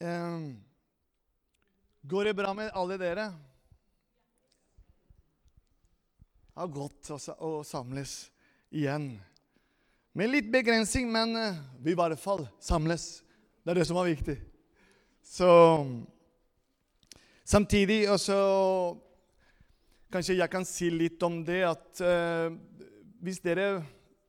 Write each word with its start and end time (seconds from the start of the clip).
Eh, 0.00 0.40
går 2.02 2.24
det 2.24 2.34
bra 2.34 2.54
med 2.54 2.70
alle 2.72 2.96
dere? 2.96 3.26
Det 6.54 6.62
er 6.64 6.70
godt 6.72 7.10
å, 7.12 7.50
samles 7.68 8.14
igjen. 8.72 9.10
Med 10.16 10.30
litt 10.32 10.46
begrensning, 10.48 11.10
men 11.12 11.36
eh, 11.36 11.58
vi 11.84 11.92
i 11.92 11.98
hvert 11.98 12.16
fall 12.20 12.46
samles. 12.64 13.20
Det 13.60 13.74
er 13.74 13.80
det 13.82 13.84
som 13.90 14.00
er 14.00 14.08
viktig. 14.08 14.38
Så 15.20 15.50
Samtidig 17.44 18.04
også 18.08 18.36
Kanskje 20.10 20.36
jeg 20.38 20.50
kan 20.50 20.64
si 20.66 20.88
litt 20.90 21.20
om 21.22 21.42
det 21.46 21.60
at 21.68 22.00
eh, 22.02 22.48
hvis 23.20 23.42
dere 23.44 23.82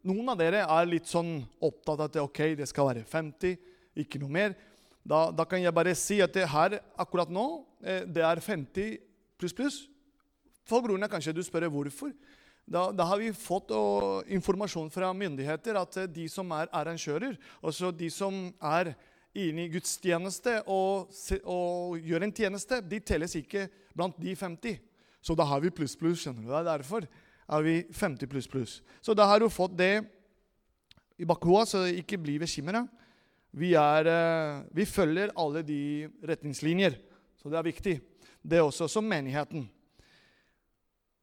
noen 0.06 0.34
av 0.34 0.38
dere 0.38 0.66
er 0.66 0.90
litt 0.90 1.08
sånn 1.10 1.40
opptatt 1.64 1.96
av 1.96 2.10
at 2.10 2.20
ok, 2.22 2.42
det 2.60 2.68
skal 2.70 2.90
være 2.92 3.06
50, 3.08 3.56
ikke 4.04 4.20
noe 4.22 4.36
mer. 4.36 4.54
Da, 5.04 5.30
da 5.34 5.46
kan 5.50 5.62
jeg 5.62 5.74
bare 5.74 5.96
si 5.98 6.20
at 6.22 6.34
det 6.36 6.50
her 6.50 6.78
akkurat 7.00 7.32
nå 7.34 7.46
eh, 7.84 8.04
det 8.06 8.24
er 8.26 8.42
50 8.44 9.00
pluss 9.42 9.56
pluss. 9.58 9.80
For 10.70 10.84
grunn 10.86 11.04
av 11.04 11.10
kanskje 11.12 11.34
du 11.36 11.42
spør 11.44 11.70
hvorfor. 11.74 12.14
Da, 12.72 12.92
da, 12.94 13.08
har 13.10 13.20
vi 13.20 13.32
fått 13.36 13.74
og, 13.76 14.28
informasjon 14.32 14.92
fra 14.94 15.10
myndigheter 15.18 15.80
at 15.80 15.98
eh, 16.04 16.12
de 16.12 16.28
som 16.30 16.52
er 16.56 16.70
arrangører, 16.70 17.34
altså 17.64 17.90
de 17.92 18.12
som 18.14 18.46
er 18.62 18.94
inne 19.34 19.66
i 19.66 19.72
gudstjeneste 19.72 20.60
og, 20.70 21.12
og 21.48 21.98
gjør 22.04 22.28
en 22.28 22.36
tjeneste, 22.36 22.82
de 22.84 23.00
telles 23.00 23.36
ikke 23.40 23.66
blant 23.96 24.18
de 24.22 24.36
50. 24.36 24.80
Så 25.22 25.36
da 25.38 25.46
har 25.48 25.62
vi 25.64 25.74
pluss, 25.74 25.96
pluss. 25.98 26.24
skjønner 26.24 26.44
du. 26.46 26.50
Det 26.50 26.60
er 26.60 26.70
derfor 26.70 27.06
er 27.52 27.66
vi 27.66 27.76
50 27.94 28.30
pluss, 28.32 28.48
pluss. 28.48 28.80
Så 29.02 29.16
da 29.18 29.28
har 29.28 29.42
du 29.42 29.50
fått 29.50 29.76
det 29.78 30.04
i 31.22 31.28
bakhodet, 31.28 31.68
så 31.70 31.84
ikke 31.90 32.20
bli 32.22 32.38
bekymra. 32.42 32.86
Vi, 33.52 33.74
er, 33.76 34.08
vi 34.72 34.86
følger 34.88 35.34
alle 35.36 35.64
de 35.68 36.08
retningslinjer, 36.24 36.96
så 37.42 37.52
det 37.52 37.60
er 37.60 37.68
viktig. 37.68 37.96
Det 38.42 38.58
er 38.58 38.66
også 38.66 38.88
som 38.90 39.06
menigheten. 39.06 39.66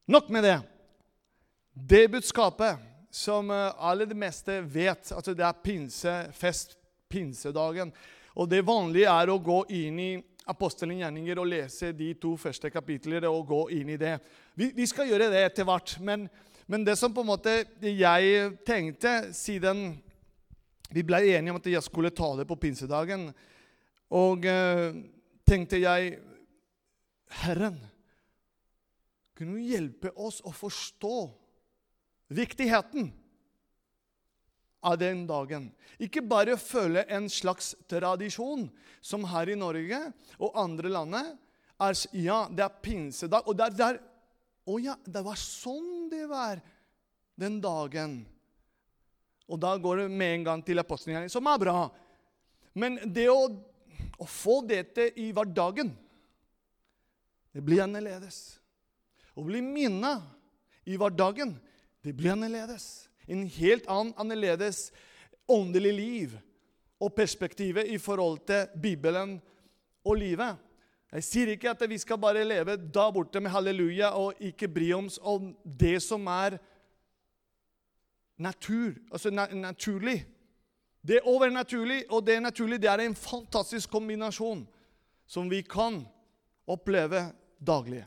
Nok 0.09 0.29
med 0.33 0.45
det. 0.45 0.59
Det 1.73 2.09
budskapet 2.11 2.79
som 3.11 3.51
eh, 3.51 3.73
alle 3.79 4.07
det 4.07 4.17
meste 4.17 4.61
vet, 4.61 5.13
altså 5.13 5.35
det 5.35 5.45
er 5.45 5.61
pinsefest, 5.65 6.77
pinsedagen. 7.09 7.93
Og 8.35 8.49
det 8.49 8.65
vanlige 8.67 9.11
er 9.11 9.31
å 9.31 9.39
gå 9.43 9.63
inn 9.75 10.01
i 10.01 10.11
apostelens 10.49 11.03
gjerninger 11.03 11.41
og 11.41 11.49
lese 11.51 11.93
de 11.97 12.13
to 12.21 12.35
første 12.41 12.71
kapitlene 12.73 13.29
og 13.29 13.49
gå 13.49 13.63
inn 13.77 13.93
i 13.93 14.01
det. 14.01 14.17
Vi, 14.57 14.71
vi 14.77 14.87
skal 14.89 15.11
gjøre 15.11 15.31
det 15.33 15.43
etter 15.45 15.67
hvert, 15.69 15.97
men, 16.01 16.29
men, 16.67 16.85
det 16.87 16.97
som 16.97 17.13
på 17.15 17.25
en 17.25 17.31
måte 17.33 17.57
jeg 17.85 18.53
tenkte 18.67 19.35
siden 19.37 19.99
vi 20.95 21.05
ble 21.05 21.21
enige 21.35 21.53
om 21.53 21.61
at 21.61 21.69
jeg 21.69 21.85
skulle 21.85 22.15
tale 22.15 22.47
på 22.49 22.57
pinsedagen, 22.61 23.29
og 24.15 24.47
eh, 24.49 24.97
tenkte 25.49 25.81
jeg 25.81 26.17
Herren, 27.43 27.77
kunne 29.37 29.59
du 29.59 29.69
hjelpe 29.69 30.15
oss 30.17 30.41
å 30.43 30.53
forstå 30.55 31.17
viktigheten 32.33 33.11
av 34.81 34.97
den 35.01 35.27
dagen. 35.29 35.69
Ikke 36.01 36.23
bare 36.25 36.57
føle 36.61 37.05
en 37.11 37.29
slags 37.31 37.75
tradisjon, 37.91 38.69
som 39.01 39.27
her 39.31 39.53
i 39.53 39.59
Norge 39.59 40.01
og 40.39 40.57
andre 40.59 40.93
landet 40.93 41.37
er 41.79 42.01
Ja, 42.19 42.41
det 42.51 42.65
er 42.65 42.81
pinsedag. 42.83 43.47
Og 43.47 43.55
der, 43.59 43.71
der 43.71 44.01
Å 44.69 44.77
ja, 44.83 44.97
det 45.07 45.23
var 45.25 45.39
sånn 45.41 46.11
det 46.11 46.27
var 46.29 46.59
den 47.39 47.61
dagen. 47.63 48.19
Og 49.49 49.61
da 49.61 49.73
går 49.81 50.05
det 50.05 50.11
med 50.13 50.35
en 50.35 50.47
gang 50.51 50.63
til 50.65 50.81
apostelgjerningen, 50.83 51.33
som 51.33 51.49
er 51.49 51.63
bra. 51.63 51.89
Men 52.79 52.99
det 53.09 53.27
å, 53.33 53.49
å 54.21 54.29
få 54.29 54.61
dette 54.69 55.09
i 55.19 55.31
hverdagen, 55.35 55.95
det 57.57 57.65
blir 57.65 57.83
annerledes. 57.83 58.59
Å 59.35 59.45
bli 59.47 59.63
minnet 59.65 60.25
i 60.89 60.99
hverdagen, 61.01 61.57
det 62.05 62.13
blir 62.17 62.37
annerledes 62.37 63.09
en 63.29 63.45
helt 63.59 63.89
annen, 63.89 64.15
annerledes 64.17 64.89
åndelig 65.49 65.93
liv 65.93 66.39
og 66.99 67.15
perspektivet 67.17 67.91
i 67.93 67.99
forhold 68.01 68.41
til 68.49 68.81
Bibelen 68.81 69.37
og 70.05 70.19
livet. 70.19 70.57
Jeg 71.13 71.25
sier 71.25 71.53
ikke 71.53 71.73
at 71.73 71.85
vi 71.89 71.99
skal 72.01 72.21
bare 72.21 72.45
leve 72.45 72.77
da 72.77 73.07
borte 73.13 73.41
med 73.41 73.53
halleluja 73.53 74.13
og 74.19 74.41
ikke 74.45 74.69
bry 74.73 74.91
oss 74.97 75.17
om 75.23 75.53
det 75.65 75.99
som 76.05 76.27
er 76.33 76.59
natur, 78.39 78.95
altså 79.13 79.31
na 79.31 79.47
naturlig. 79.55 80.23
Det 81.03 81.23
overnaturlig 81.25 82.05
og 82.11 82.27
det 82.27 82.41
naturlige 82.43 82.83
det 82.83 82.91
er 82.91 83.05
en 83.07 83.15
fantastisk 83.15 83.91
kombinasjon 83.91 84.67
som 85.27 85.51
vi 85.51 85.63
kan 85.63 86.03
oppleve 86.67 87.29
daglig. 87.61 88.05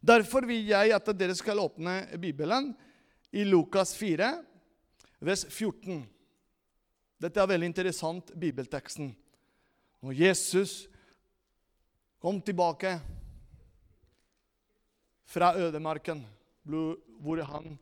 Derfor 0.00 0.46
vil 0.48 0.66
jeg 0.70 0.94
at 0.96 1.10
dere 1.16 1.34
skal 1.36 1.60
åpne 1.60 2.18
Bibelen 2.20 2.72
i 3.32 3.44
Lukas 3.44 3.94
4, 3.96 4.30
vers 5.20 5.44
14. 5.48 6.02
Dette 7.20 7.40
er 7.40 7.50
veldig 7.50 7.68
interessant, 7.68 8.32
bibelteksten. 8.32 9.12
Når 10.00 10.16
Jesus 10.16 10.88
kom 12.20 12.40
tilbake 12.40 12.94
fra 15.28 15.52
ødemarken, 15.60 16.24
hvor 16.64 17.42
han 17.44 17.78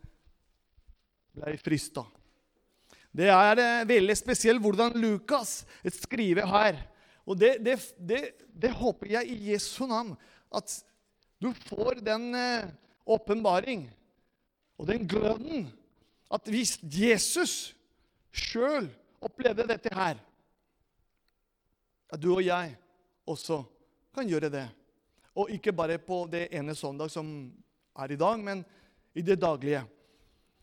ble 1.39 1.57
frista. 1.63 2.05
Det 3.15 3.31
er 3.33 3.63
eh, 3.63 3.87
veldig 3.89 4.17
spesielt 4.19 4.63
hvordan 4.63 4.97
Lukas 5.01 5.63
skriver 6.01 6.47
her. 6.49 6.83
Og 7.29 7.39
det, 7.39 7.59
det, 7.65 7.79
det, 7.99 8.23
det 8.53 8.73
håper 8.77 9.15
jeg 9.19 9.33
i 9.33 9.53
Jesu 9.53 9.87
navn 9.89 10.15
at 10.55 10.73
du 11.41 11.51
får 11.69 12.01
den 12.05 12.31
eh, 12.37 12.71
åpenbaring 13.09 13.89
og 14.79 14.89
den 14.89 15.09
gløden 15.09 15.69
at 16.33 16.49
hvis 16.51 16.77
Jesus 16.83 17.75
sjøl 18.33 18.89
opplevde 19.25 19.67
dette 19.67 19.91
her, 19.95 20.19
at 22.09 22.21
du 22.21 22.31
og 22.35 22.45
jeg 22.45 22.77
også 23.29 23.63
kan 24.15 24.29
gjøre 24.29 24.51
det. 24.53 24.67
Og 25.39 25.51
ikke 25.53 25.73
bare 25.73 25.99
på 26.01 26.25
det 26.31 26.49
ene 26.55 26.75
søndag 26.77 27.11
som 27.13 27.27
er 27.99 28.13
i 28.13 28.19
dag, 28.21 28.41
men 28.41 28.65
i 29.15 29.23
det 29.23 29.39
daglige. 29.41 29.83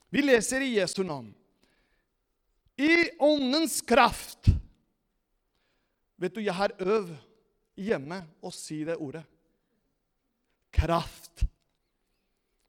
Vi 0.10 0.22
leser 0.22 0.62
i 0.62 0.76
Jesu 0.78 1.04
navn. 1.04 1.34
I 2.76 3.18
åndens 3.20 3.82
kraft 3.82 4.52
Vet 6.16 6.36
du, 6.36 6.42
jeg 6.44 6.56
har 6.56 6.72
øvd 6.80 7.12
hjemme 7.76 8.22
å 8.40 8.52
si 8.56 8.78
det 8.88 8.96
ordet. 9.04 9.24
Kraft. 10.76 11.44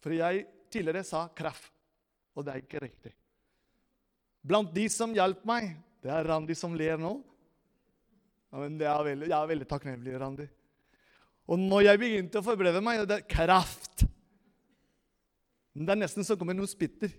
For 0.03 0.15
jeg 0.15 0.45
tidligere 0.71 1.07
sa 1.07 1.25
kraft, 1.35 1.71
og 2.35 2.47
det 2.47 2.53
er 2.53 2.65
ikke 2.65 2.83
riktig. 2.83 3.13
Blant 4.47 4.75
de 4.75 4.87
som 4.93 5.15
hjalp 5.15 5.43
meg 5.49 5.73
Det 6.03 6.13
er 6.13 6.27
Randi 6.29 6.55
som 6.55 6.75
ler 6.79 7.01
nå. 7.03 7.17
Ja, 8.53 8.61
men 8.61 8.77
er 8.79 9.07
veldig, 9.09 9.27
jeg 9.27 9.37
er 9.37 9.49
veldig 9.51 9.67
takknemlig, 9.67 10.13
Randi. 10.21 10.45
Og 11.51 11.59
når 11.59 11.83
jeg 11.89 11.99
begynte 11.99 12.39
å 12.39 12.47
forberede 12.47 12.83
meg, 12.85 13.01
det 13.09 13.17
er 13.17 13.27
kraft. 13.27 14.05
Men 15.75 15.89
Det 15.89 15.95
er 15.95 16.01
nesten 16.05 16.27
så 16.27 16.37
kommer 16.39 16.55
noe 16.55 16.71
spitter. 16.71 17.11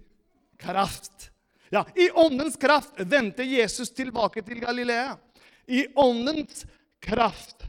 Kraft. 0.57 1.31
Ja, 1.69 1.85
I 1.95 2.09
åndens 2.11 2.55
kraft 2.55 2.93
vendte 2.97 3.43
Jesus 3.43 3.91
tilbake 3.93 4.41
til 4.41 4.59
Galilea. 4.59 5.17
I 5.65 5.87
åndens 5.95 6.65
kraft. 6.99 7.65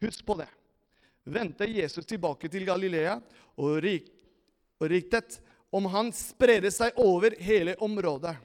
Husk 0.00 0.26
på 0.26 0.34
det. 0.34 0.48
Vendte 1.24 1.66
Jesus 1.66 2.06
tilbake 2.06 2.48
til 2.48 2.66
Galilea 2.68 3.16
og 3.56 3.80
rik, 3.82 4.12
riktet 4.78 5.40
om 5.74 5.88
han 5.90 6.12
spredde 6.14 6.70
seg 6.70 6.94
over 7.02 7.34
hele 7.42 7.74
området. 7.82 8.36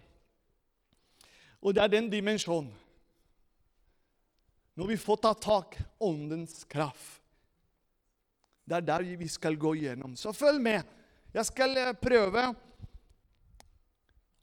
Og 1.61 1.75
det 1.75 1.83
er 1.83 1.91
den 1.93 2.09
dimensjonen. 2.09 2.71
Når 4.79 4.87
vi 4.87 4.97
får 4.97 5.19
ta 5.21 5.33
tak 5.35 5.75
åndens 5.99 6.63
kraft. 6.63 7.19
Det 8.65 8.77
er 8.79 8.85
der 8.87 9.03
vi 9.19 9.27
skal 9.27 9.57
gå 9.59 9.75
gjennom. 9.75 10.15
Så 10.15 10.31
følg 10.33 10.61
med. 10.63 10.87
Jeg 11.35 11.45
skal 11.45 11.75
eh, 11.77 11.93
prøve 11.99 12.45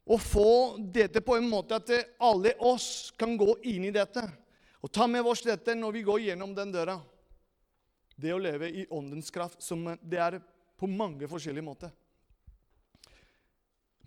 å 0.08 0.16
få 0.16 0.50
dette 0.80 1.20
på 1.24 1.36
en 1.36 1.48
måte 1.50 1.76
at 1.76 1.90
alle 2.24 2.54
oss 2.64 3.12
kan 3.20 3.36
gå 3.36 3.58
inn 3.68 3.84
i 3.88 3.94
dette. 3.94 4.24
Og 4.80 4.92
ta 4.94 5.06
med 5.10 5.26
oss 5.26 5.42
dette 5.44 5.74
når 5.76 5.98
vi 5.98 6.04
går 6.06 6.24
gjennom 6.28 6.54
den 6.56 6.72
døra. 6.72 6.96
Det 8.18 8.32
å 8.34 8.40
leve 8.40 8.70
i 8.70 8.86
åndens 8.90 9.30
kraft, 9.30 9.60
som 9.62 9.84
det 10.00 10.20
er 10.22 10.38
på 10.78 10.88
mange 10.90 11.28
forskjellige 11.30 11.66
måter. 11.66 11.92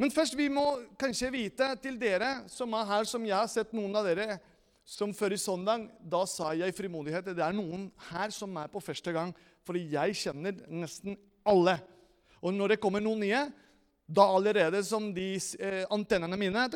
Men 0.02 0.10
først 0.10 0.34
vi 0.34 0.48
må 0.50 0.66
kanskje 1.00 1.30
vite 1.30 1.68
til 1.84 2.00
dere 2.02 2.48
som 2.50 2.74
er 2.74 2.88
her, 2.90 3.06
som 3.06 3.26
jeg 3.28 3.38
har 3.38 3.52
sett 3.52 3.76
noen 3.78 3.94
av 4.00 4.08
dere 4.08 4.40
som 4.88 5.14
før 5.14 5.36
i 5.36 5.40
søndag, 5.40 5.86
da 6.02 6.24
sa 6.26 6.56
jeg 6.58 6.74
i 6.74 6.76
frimodighet 6.76 7.30
det 7.30 7.44
er 7.46 7.54
noen 7.54 7.86
her 8.10 8.34
som 8.34 8.56
er 8.58 8.72
på 8.72 8.82
første 8.82 9.14
gang, 9.14 9.30
fordi 9.62 9.86
jeg 9.94 10.18
kjenner 10.18 10.58
nesten 10.74 11.20
alle. 11.46 11.78
Og 12.42 12.56
når 12.56 12.74
det 12.74 12.82
kommer 12.82 13.04
noen 13.04 13.22
nye, 13.22 13.44
da 14.12 14.28
allerede 14.36 14.84
som 14.84 15.14
de 15.16 15.34
eh, 15.60 15.84
antennene 15.90 16.38
mine 16.38 16.68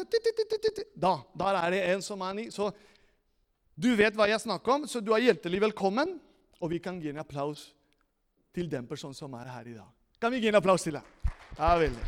Da 0.96 1.16
der 1.36 1.58
er 1.60 1.72
det 1.72 1.82
en 1.94 2.02
som 2.02 2.22
er 2.22 2.34
ny. 2.34 2.50
Så 2.50 2.72
Du 3.76 3.92
vet 3.96 4.16
hva 4.16 4.28
jeg 4.30 4.40
snakker 4.40 4.72
om, 4.72 4.88
så 4.88 5.02
du 5.04 5.12
er 5.12 5.20
hjertelig 5.20 5.60
velkommen. 5.62 6.20
Og 6.64 6.70
vi 6.72 6.80
kan 6.80 6.96
gi 7.02 7.10
en 7.12 7.20
applaus 7.20 7.74
til 8.56 8.70
den 8.72 8.88
personen 8.88 9.14
som 9.14 9.34
er 9.36 9.50
her 9.52 9.68
i 9.68 9.74
dag. 9.76 9.90
Kan 10.22 10.32
vi 10.32 10.40
gi 10.40 10.48
en 10.48 10.56
applaus 10.56 10.86
til 10.88 10.96
deg? 10.96 11.04
Ja, 11.58 11.74
veldig. 11.76 12.06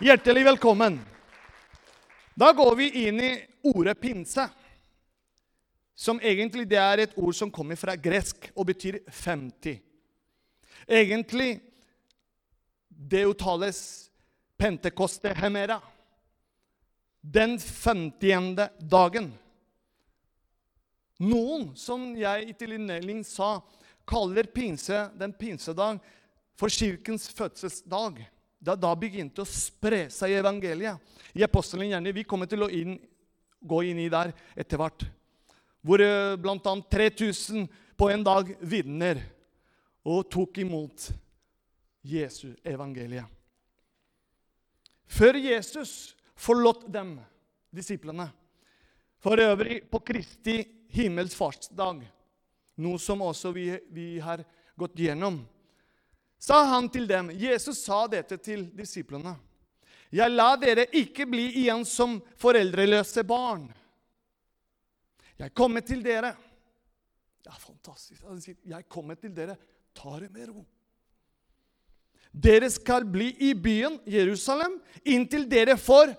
Hjertelig 0.00 0.44
velkommen. 0.44 1.00
Da 2.38 2.52
går 2.54 2.76
vi 2.78 2.86
inn 3.08 3.18
i 3.20 3.32
ordet 3.74 3.98
pinse, 4.00 4.46
som 5.98 6.22
egentlig 6.22 6.68
det 6.70 6.78
er 6.78 7.02
et 7.02 7.18
ord 7.18 7.34
som 7.34 7.50
kommer 7.50 7.76
fra 7.76 7.96
gresk 7.98 8.52
og 8.54 8.70
betyr 8.70 9.00
50. 9.10 9.82
Egentlig 10.86 11.58
det 13.00 13.24
Pentecoste 14.56 15.32
hemera. 15.32 15.80
Den 17.20 17.58
50. 17.58 18.68
dagen. 18.78 19.32
Noen, 21.20 21.70
som 21.76 22.14
jeg 22.16 22.48
i 22.48 22.54
innledning 22.64 23.22
sa, 23.24 23.60
kaller 24.08 24.48
pinse, 24.52 25.08
den 25.16 25.32
pinsedag 25.32 26.00
for 26.56 26.72
kirkens 26.72 27.28
fødselsdag. 27.36 28.20
Da 28.60 28.76
da 28.76 28.92
begynte 28.96 29.44
å 29.44 29.48
spre 29.48 30.06
seg 30.12 30.34
i 30.34 30.38
evangeliet. 30.40 31.00
I 31.32 31.44
apostelen 31.44 31.88
gjerne, 31.88 32.12
Vi 32.12 32.24
kommer 32.24 32.46
til 32.46 32.62
å 32.62 32.68
inn, 32.68 32.98
gå 33.60 33.82
inn 33.82 33.98
i 33.98 34.08
der 34.12 34.32
etter 34.56 34.76
hvert. 34.76 35.04
Hvor 35.80 36.00
eh, 36.00 36.36
bl.a. 36.36 36.76
3000 36.90 37.68
på 37.96 38.10
en 38.10 38.24
dag 38.24 38.52
vitner 38.60 39.22
og 40.04 40.28
tok 40.28 40.58
imot 40.60 41.08
Jesu 42.02 42.54
evangeliet. 42.64 43.26
Før 45.10 45.34
Jesus 45.34 46.14
forlot 46.38 46.86
dem, 46.92 47.18
disiplene, 47.70 48.28
for 49.20 49.40
øvrig 49.42 49.82
på 49.90 50.00
Kristi 50.06 50.62
himmels 50.94 51.34
fartsdag, 51.36 52.04
noe 52.80 52.98
som 53.02 53.22
også 53.26 53.52
vi, 53.52 53.66
vi 53.92 54.18
har 54.22 54.42
gått 54.78 54.96
gjennom, 55.02 55.42
sa 56.40 56.62
han 56.70 56.88
til 56.88 57.04
dem 57.10 57.34
Jesus 57.36 57.82
sa 57.84 58.06
dette 58.08 58.38
til 58.40 58.64
disiplene. 58.72 59.34
Jeg 60.10 60.32
lar 60.32 60.56
dere 60.58 60.88
ikke 60.96 61.26
bli 61.28 61.50
igjen 61.62 61.84
som 61.86 62.16
foreldreløse 62.40 63.22
barn. 63.28 63.68
Jeg 65.38 65.52
kommer 65.54 65.84
til 65.86 66.02
dere. 66.04 66.32
Det 67.40 67.52
er 67.52 67.60
fantastisk. 67.60 68.24
Han 68.28 68.40
sier, 68.40 68.56
'Jeg 68.64 68.88
kommer 68.88 69.14
til 69.14 69.34
dere. 69.36 69.56
Ta 69.94 70.18
det 70.20 70.30
med 70.32 70.48
ro.' 70.48 70.66
Dere 72.30 72.70
skal 72.70 73.04
bli 73.04 73.32
i 73.42 73.54
byen 73.54 73.98
Jerusalem 74.06 74.78
inntil 75.04 75.48
dere 75.50 75.76
får 75.76 76.14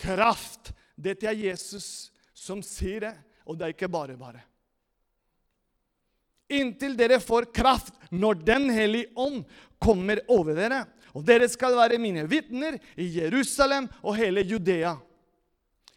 kraft. 0.00 0.72
Dette 0.96 1.28
er 1.30 1.38
Jesus 1.38 2.10
som 2.36 2.62
sier 2.64 3.06
det, 3.06 3.14
og 3.48 3.56
det 3.56 3.66
er 3.66 3.74
ikke 3.74 3.90
bare 3.92 4.16
bare. 4.20 4.42
Inntil 6.50 6.96
dere 6.98 7.20
får 7.22 7.48
kraft 7.54 7.94
når 8.10 8.40
Den 8.42 8.70
hellige 8.74 9.12
ånd 9.14 9.44
kommer 9.78 10.20
over 10.28 10.56
dere. 10.58 10.84
Og 11.14 11.24
dere 11.26 11.48
skal 11.50 11.76
være 11.78 11.98
mine 11.98 12.26
vitner 12.30 12.76
i 12.98 13.06
Jerusalem 13.16 13.88
og 14.02 14.16
hele 14.18 14.44
Judea, 14.46 14.94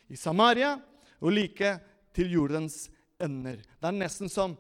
i 0.10 0.18
Samaria 0.18 0.76
og 1.22 1.34
like 1.34 1.76
til 2.14 2.34
jordens 2.34 2.88
ender. 3.22 3.60
Det 3.62 3.90
er 3.90 3.98
nesten 3.98 4.30
som 4.30 4.56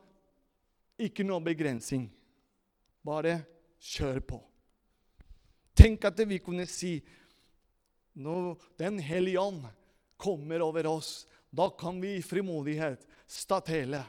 ikke 1.01 1.25
noe 1.25 1.41
begrensning. 1.45 2.07
Bare 3.03 3.41
kjør 3.81 4.21
på. 4.25 4.39
Tenk 5.73 6.05
at 6.05 6.19
vi 6.27 6.39
kunne 6.43 6.67
si 6.69 6.97
når 8.13 8.59
Den 8.77 8.99
hellige 9.01 9.41
ånd 9.41 9.63
kommer 10.21 10.61
over 10.61 10.85
oss, 10.87 11.25
da 11.49 11.65
kan 11.69 11.97
vi 12.01 12.15
i 12.17 12.25
frimodighet 12.25 13.07
Statele, 13.27 14.03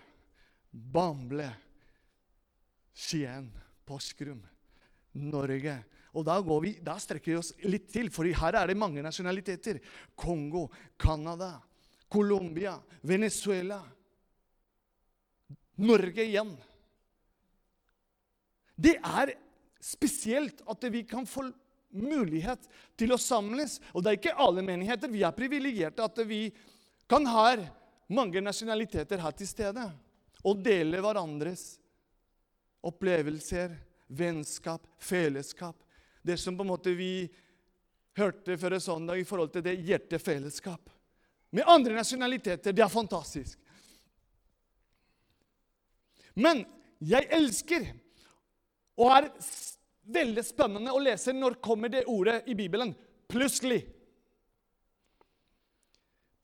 Bamble, 0.71 1.49
Skien, 2.93 3.49
Porsgrunn, 3.87 4.43
Norge. 5.17 5.79
Og 6.15 6.27
da, 6.27 6.37
vi, 6.63 6.75
da, 6.85 6.95
strekker 7.01 7.33
vi 7.33 7.39
oss 7.41 7.53
litt 7.67 7.89
til, 7.91 8.11
for 8.13 8.29
her 8.29 8.59
er 8.61 8.71
det 8.71 8.79
mange 8.79 9.03
nasjonaliteter. 9.03 9.81
Kongo, 10.15 10.69
Canada, 11.01 11.57
Colombia, 12.13 12.77
Venezuela. 13.03 13.81
Norge 15.83 16.23
igjen. 16.23 16.53
Det 18.79 18.95
er 19.01 19.35
spesielt 19.85 20.63
at 20.67 20.85
vi 20.89 21.03
kan 21.05 21.27
få 21.29 21.51
mulighet 21.95 22.69
til 22.97 23.13
å 23.15 23.21
samles. 23.21 23.79
Og 23.93 24.03
det 24.03 24.11
er 24.11 24.19
ikke 24.19 24.37
alle 24.41 24.65
menigheter. 24.65 25.13
Vi 25.13 25.23
er 25.27 25.37
privilegerte 25.37 26.05
at 26.05 26.21
vi 26.27 26.49
kan 27.11 27.27
ha 27.29 27.51
mange 28.09 28.41
nasjonaliteter 28.41 29.21
her 29.21 29.37
til 29.37 29.49
stede. 29.51 29.85
Og 30.45 30.61
dele 30.65 31.01
hverandres 31.05 31.75
opplevelser, 32.85 33.77
vennskap, 34.13 34.85
fellesskap. 35.01 35.77
Det 36.25 36.37
som 36.41 36.57
på 36.57 36.65
en 36.65 36.73
måte 36.73 36.93
vi 36.97 37.27
hørte 38.17 38.57
før 38.61 38.79
søndag 38.81 39.21
i 39.21 39.27
forhold 39.29 39.53
til 39.53 39.65
det 39.65 39.79
hjertefellesskap. 39.85 40.91
Med 41.55 41.69
andre 41.69 41.97
nasjonaliteter. 41.97 42.73
Det 42.73 42.83
er 42.85 42.93
fantastisk. 42.93 43.61
Men 46.35 46.65
jeg 47.05 47.29
elsker 47.31 47.87
og 49.01 49.11
er 49.11 49.31
veldig 50.15 50.45
spennende 50.45 50.93
å 50.95 51.03
lese 51.03 51.33
når 51.35 51.59
kommer 51.65 51.91
det 51.93 52.05
ordet 52.11 52.43
i 52.51 52.57
Bibelen. 52.59 52.93
Plutselig. 53.31 53.83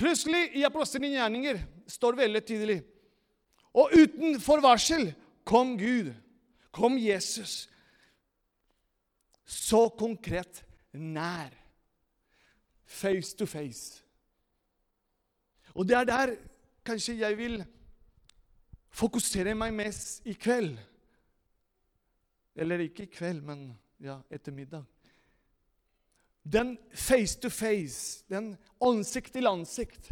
Plutselig 0.01 0.57
i 0.57 0.65
Apostelens 0.65 1.15
gjerninger 1.19 1.61
står 1.91 2.19
veldig 2.23 2.43
tydelig. 2.49 2.79
Og 3.77 3.93
uten 3.95 4.41
forvarsel 4.43 5.11
kom 5.47 5.77
Gud, 5.79 6.11
kom 6.73 6.97
Jesus. 6.99 7.69
Så 9.45 9.89
konkret 9.99 10.65
nær. 10.93 11.53
Face 12.91 13.37
to 13.39 13.47
face. 13.47 14.01
Og 15.75 15.87
det 15.87 15.97
er 16.01 16.09
der 16.09 16.33
kanskje 16.87 17.21
jeg 17.21 17.37
vil 17.39 17.61
fokusere 18.91 19.55
meg 19.55 19.75
mest 19.77 20.27
i 20.27 20.35
kveld. 20.35 20.75
Eller 22.57 22.83
ikke 22.85 23.07
i 23.07 23.13
kveld, 23.13 23.43
men 23.47 23.69
ja, 24.03 24.19
etter 24.31 24.53
middag. 24.53 24.85
Den 26.43 26.79
face 26.93 27.39
to 27.41 27.51
face, 27.53 28.25
den 28.29 28.55
ansikt 28.83 29.33
til 29.33 29.47
ansikt, 29.47 30.11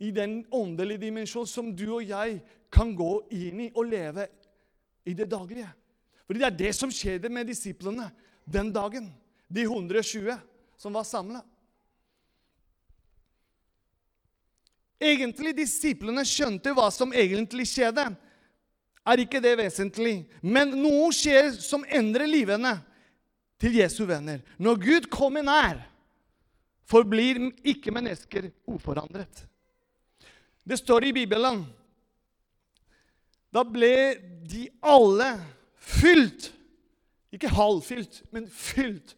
i 0.00 0.10
den 0.10 0.46
åndelige 0.52 1.02
dimensjon 1.02 1.46
som 1.46 1.74
du 1.76 1.90
og 1.98 2.06
jeg 2.08 2.38
kan 2.72 2.94
gå 2.96 3.10
inn 3.36 3.66
i 3.66 3.70
og 3.74 3.90
leve 3.90 4.24
i 5.04 5.12
det 5.14 5.26
daglige. 5.28 5.68
Fordi 6.24 6.40
det 6.40 6.46
er 6.46 6.56
det 6.56 6.70
som 6.78 6.92
skjedde 6.94 7.28
med 7.28 7.50
disiplene 7.50 8.06
den 8.48 8.70
dagen. 8.72 9.10
De 9.50 9.66
120 9.66 10.38
som 10.78 10.94
var 10.94 11.04
samla. 11.04 11.42
Egentlig 15.00 15.52
disiplene 15.56 16.24
skjønte 16.28 16.72
hva 16.76 16.86
som 16.92 17.12
egentlig 17.16 17.66
skjedde 17.68 18.06
er 19.06 19.22
ikke 19.22 19.40
det 19.42 19.56
vesentlig. 19.60 20.24
Men 20.42 20.74
noe 20.78 21.10
skjer 21.14 21.52
som 21.56 21.84
endrer 21.88 22.28
livene 22.30 22.76
til 23.60 23.78
Jesu 23.80 24.04
venner. 24.08 24.40
Når 24.58 24.80
Gud 24.82 25.08
kommer 25.12 25.44
nær, 25.44 25.82
forblir 26.90 27.38
ikke 27.62 27.92
mennesker 27.94 28.50
uforandret. 28.68 29.44
Det 30.66 30.78
står 30.78 31.08
i 31.08 31.14
Bibelen 31.16 31.62
Da 33.50 33.62
ble 33.64 34.12
de 34.46 34.66
alle 34.84 35.30
fylt 35.80 36.50
Ikke 37.32 37.48
halvfylt, 37.48 38.20
men 38.34 38.44
fylt 38.50 39.14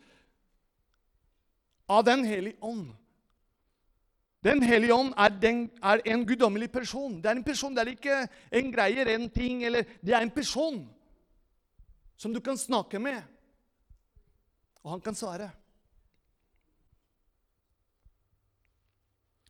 av 1.91 2.05
Den 2.07 2.23
hellige 2.25 2.61
ånd. 2.63 2.93
Den 4.43 4.63
hellige 4.63 4.95
ånd 4.95 5.13
er, 5.15 5.29
den, 5.29 5.71
er, 5.83 6.01
en 6.05 6.27
guddommelig 6.27 6.71
person. 6.73 7.21
Det 7.23 7.31
er 7.31 7.39
en 7.39 7.45
person, 7.45 7.75
det 7.75 7.83
er 7.85 7.93
ikke 7.93 8.17
en 8.59 8.73
greier, 8.75 9.07
en 9.15 9.29
ting. 9.31 9.63
Eller, 9.65 9.87
det 10.03 10.15
er 10.15 10.25
en 10.25 10.35
person 10.35 10.83
som 12.19 12.35
du 12.35 12.41
kan 12.41 12.59
snakke 12.59 12.99
med, 12.99 13.23
og 14.83 14.91
han 14.91 15.01
kan 15.01 15.15
svare. 15.15 15.51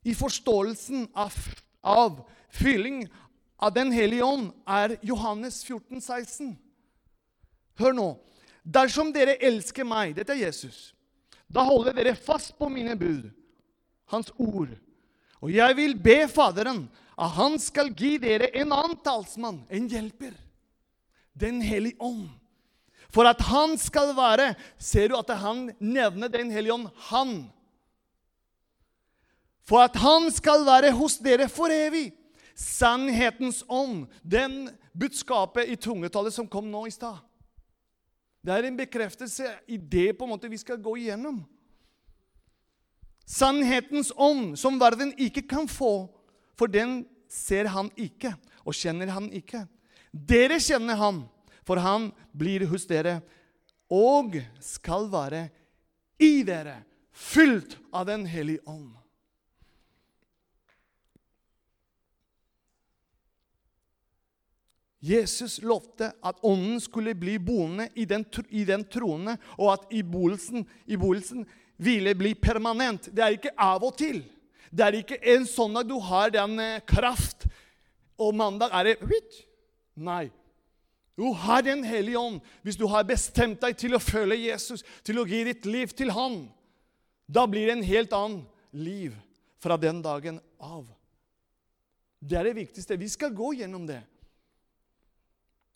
I 0.04 0.14
forståelsen 0.14 1.08
av, 1.14 1.36
av 1.82 2.24
fylling 2.50 3.04
av 3.62 3.72
Den 3.72 3.92
hellige 3.94 4.24
ånd 4.24 4.48
er 4.66 4.96
Johannes 5.06 5.60
14, 5.64 6.00
16. 6.00 6.56
Hør 7.78 7.92
nå. 7.94 8.08
Dersom 8.62 9.12
dere 9.14 9.36
elsker 9.42 9.86
meg, 9.86 10.16
dette 10.16 10.34
er 10.34 10.48
Jesus, 10.48 10.90
da 11.46 11.62
holder 11.66 11.94
dere 11.96 12.18
fast 12.18 12.56
på 12.58 12.68
mine 12.72 12.96
bud 12.98 13.30
hans 14.12 14.32
ord. 14.38 14.74
Og 15.42 15.50
jeg 15.52 15.76
vil 15.76 15.96
be 15.98 16.22
Faderen 16.30 16.84
at 17.18 17.34
han 17.36 17.58
skal 17.60 17.90
gi 17.96 18.16
dere 18.22 18.50
en 18.56 18.72
annen 18.72 18.98
talsmann, 19.04 19.62
en 19.68 19.88
hjelper. 19.90 20.32
Den 21.32 21.62
hellige 21.64 21.96
ånd. 22.00 22.28
For 23.12 23.28
at 23.28 23.40
han 23.44 23.76
skal 23.80 24.14
være 24.16 24.52
Ser 24.80 25.10
du 25.12 25.16
at 25.18 25.30
han 25.40 25.70
nevner 25.80 26.28
Den 26.32 26.50
hellige 26.52 26.74
ånd? 26.74 26.88
Han. 27.12 27.32
For 29.64 29.84
at 29.84 29.96
han 29.96 30.28
skal 30.32 30.64
være 30.66 30.92
hos 30.96 31.18
dere 31.22 31.48
for 31.48 31.72
evig. 31.72 32.10
Sannhetens 32.56 33.62
ånd. 33.68 34.06
Den 34.22 34.70
budskapet 34.92 35.70
i 35.72 35.76
tungetallet 35.76 36.34
som 36.34 36.48
kom 36.48 36.68
nå 36.68 36.86
i 36.88 36.94
stad. 36.94 37.20
Det 38.42 38.52
er 38.52 38.66
en 38.66 38.76
bekreftelse 38.76 39.46
i 39.70 39.78
det 39.78 40.12
på 40.18 40.26
en 40.26 40.32
måte 40.34 40.50
vi 40.50 40.58
skal 40.58 40.80
gå 40.82 40.96
igjennom. 40.98 41.44
Sannhetens 43.26 44.12
ånd, 44.16 44.56
som 44.58 44.80
verden 44.80 45.12
ikke 45.20 45.44
kan 45.48 45.68
få, 45.70 46.08
for 46.58 46.70
den 46.70 47.02
ser 47.32 47.70
han 47.72 47.88
ikke 47.96 48.34
og 48.66 48.76
kjenner 48.76 49.12
han 49.14 49.28
ikke. 49.34 49.64
Dere 50.12 50.58
kjenner 50.60 50.98
ham, 51.00 51.24
for 51.64 51.80
han 51.80 52.10
blir 52.36 52.66
hos 52.70 52.84
dere 52.90 53.20
og 53.92 54.36
skal 54.62 55.08
være 55.12 55.46
i 56.22 56.42
dere, 56.46 56.82
fylt 57.12 57.76
av 57.92 58.06
Den 58.08 58.26
hellige 58.26 58.62
ånd. 58.66 58.92
Jesus 65.02 65.56
lovte 65.66 66.12
at 66.22 66.38
ånden 66.46 66.78
skulle 66.80 67.16
bli 67.18 67.34
boende 67.42 67.88
i 67.98 68.04
den, 68.06 68.22
i 68.54 68.62
den 68.64 68.84
troende, 68.86 69.34
og 69.58 69.72
at 69.72 69.88
i 69.90 70.02
boelsen, 71.82 71.90
i 71.90 71.90
boelsen 71.90 72.02
ville 72.02 72.14
bli 72.14 72.34
permanent. 72.34 73.08
Det 73.10 73.22
er 73.22 73.36
ikke 73.36 73.54
av 73.58 73.82
og 73.82 73.96
til. 73.98 74.22
Det 74.70 74.84
er 74.84 74.96
ikke 75.00 75.18
en 75.34 75.46
sånn 75.46 75.74
dag 75.74 75.88
du 75.88 75.98
har 76.00 76.30
den 76.32 76.58
eh, 76.60 76.80
kraft, 76.86 77.46
og 78.16 78.34
mandag 78.34 78.72
er 78.72 78.84
det 78.84 79.20
Nei. 79.94 80.30
Du 81.16 81.32
har 81.32 81.62
Den 81.62 81.84
hellige 81.84 82.18
ånd 82.18 82.40
hvis 82.62 82.78
du 82.80 82.86
har 82.88 83.04
bestemt 83.04 83.60
deg 83.60 83.76
til 83.76 83.94
å 83.94 84.00
følge 84.00 84.48
Jesus, 84.48 84.82
til 85.04 85.18
å 85.20 85.26
gi 85.28 85.44
ditt 85.44 85.66
liv 85.66 85.92
til 85.92 86.10
Han. 86.10 86.48
Da 87.28 87.46
blir 87.46 87.66
det 87.66 87.76
en 87.76 87.84
helt 87.84 88.12
annen 88.12 88.46
liv 88.72 89.12
fra 89.60 89.76
den 89.76 90.00
dagen 90.02 90.40
av. 90.58 90.86
Det 92.18 92.38
er 92.38 92.44
det 92.44 92.56
viktigste. 92.56 92.96
Vi 92.96 93.10
skal 93.12 93.34
gå 93.34 93.52
gjennom 93.60 93.84
det. 93.86 94.00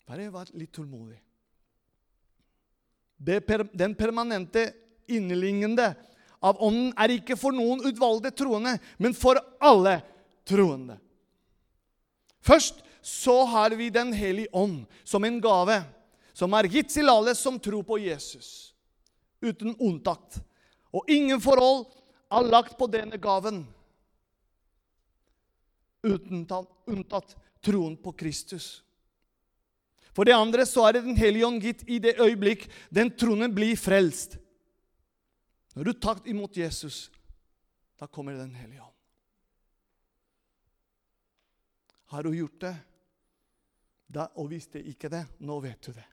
Bare 0.07 0.31
vær 0.31 0.49
litt 0.57 0.73
tålmodig. 0.73 1.19
Den 3.17 3.95
permanente 3.97 4.71
inneliggende 5.07 5.91
av 6.43 6.59
Ånden 6.61 6.91
er 6.99 7.15
ikke 7.17 7.37
for 7.39 7.55
noen 7.55 7.81
utvalgte 7.87 8.31
troende, 8.35 8.77
men 9.01 9.15
for 9.17 9.39
alle 9.59 9.99
troende. 10.47 10.97
Først 12.45 12.83
så 13.01 13.43
har 13.45 13.75
vi 13.75 13.89
Den 13.89 14.13
hellige 14.13 14.51
ånd 14.51 14.85
som 15.03 15.23
en 15.23 15.39
gave 15.41 15.81
som 16.37 16.53
er 16.53 16.69
gitt 16.69 16.91
til 16.93 17.09
alle 17.09 17.33
som 17.35 17.57
tror 17.59 17.81
på 17.87 17.97
Jesus, 17.97 18.73
uten 19.41 19.73
unntak. 19.79 20.37
Og 20.93 21.09
ingen 21.09 21.41
forhold 21.41 21.87
er 22.29 22.51
lagt 22.51 22.77
på 22.77 22.87
denne 22.91 23.17
gaven 23.17 23.63
uten 26.05 26.45
unntatt 26.87 27.33
troen 27.65 27.97
på 27.97 28.13
Kristus. 28.13 28.83
For 30.13 30.25
det 30.25 30.37
andre 30.37 30.65
så 30.65 30.87
er 30.87 30.97
det 30.97 31.05
Den 31.05 31.17
hellige 31.17 31.45
ånd 31.45 31.61
gitt 31.61 31.83
i 31.85 31.99
det 31.99 32.17
øyeblikk 32.17 32.67
den 32.89 33.11
troende 33.13 33.49
blir 33.53 33.75
frelst. 33.77 34.37
Når 35.77 35.83
du 35.83 35.93
tar 35.93 36.17
imot 36.25 36.57
Jesus, 36.57 37.11
da 37.99 38.07
kommer 38.07 38.33
Den 38.33 38.55
hellige 38.55 38.81
ånd. 38.81 38.93
Har 42.05 42.23
du 42.23 42.31
gjort 42.33 42.59
det? 42.59 42.75
Da, 44.07 44.25
og 44.39 44.49
det 44.49 44.81
ikke 44.87 45.09
det, 45.11 45.25
nå 45.37 45.59
vet 45.61 45.81
du 45.81 45.91
det. 45.91 46.05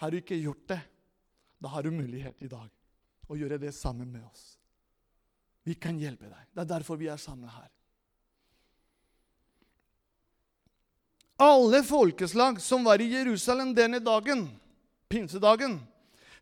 Har 0.00 0.10
du 0.10 0.16
ikke 0.18 0.38
gjort 0.40 0.64
det, 0.66 0.80
da 1.60 1.68
har 1.68 1.84
du 1.84 1.92
mulighet 1.92 2.42
i 2.42 2.48
dag 2.48 2.66
å 3.28 3.36
gjøre 3.38 3.58
det 3.60 3.70
sammen 3.76 4.10
med 4.10 4.24
oss. 4.24 4.56
Vi 5.62 5.76
kan 5.76 6.00
hjelpe 6.00 6.26
deg. 6.26 6.48
Det 6.50 6.64
er 6.64 6.70
derfor 6.72 6.98
vi 6.98 7.10
er 7.12 7.20
samla 7.20 7.52
her. 7.52 7.68
Alle 11.38 11.84
folkeslag 11.86 12.58
som 12.64 12.82
var 12.88 12.98
i 12.98 13.12
Jerusalem 13.12 13.76
denne 13.76 14.00
dagen, 14.02 14.48
pinsedagen, 15.06 15.78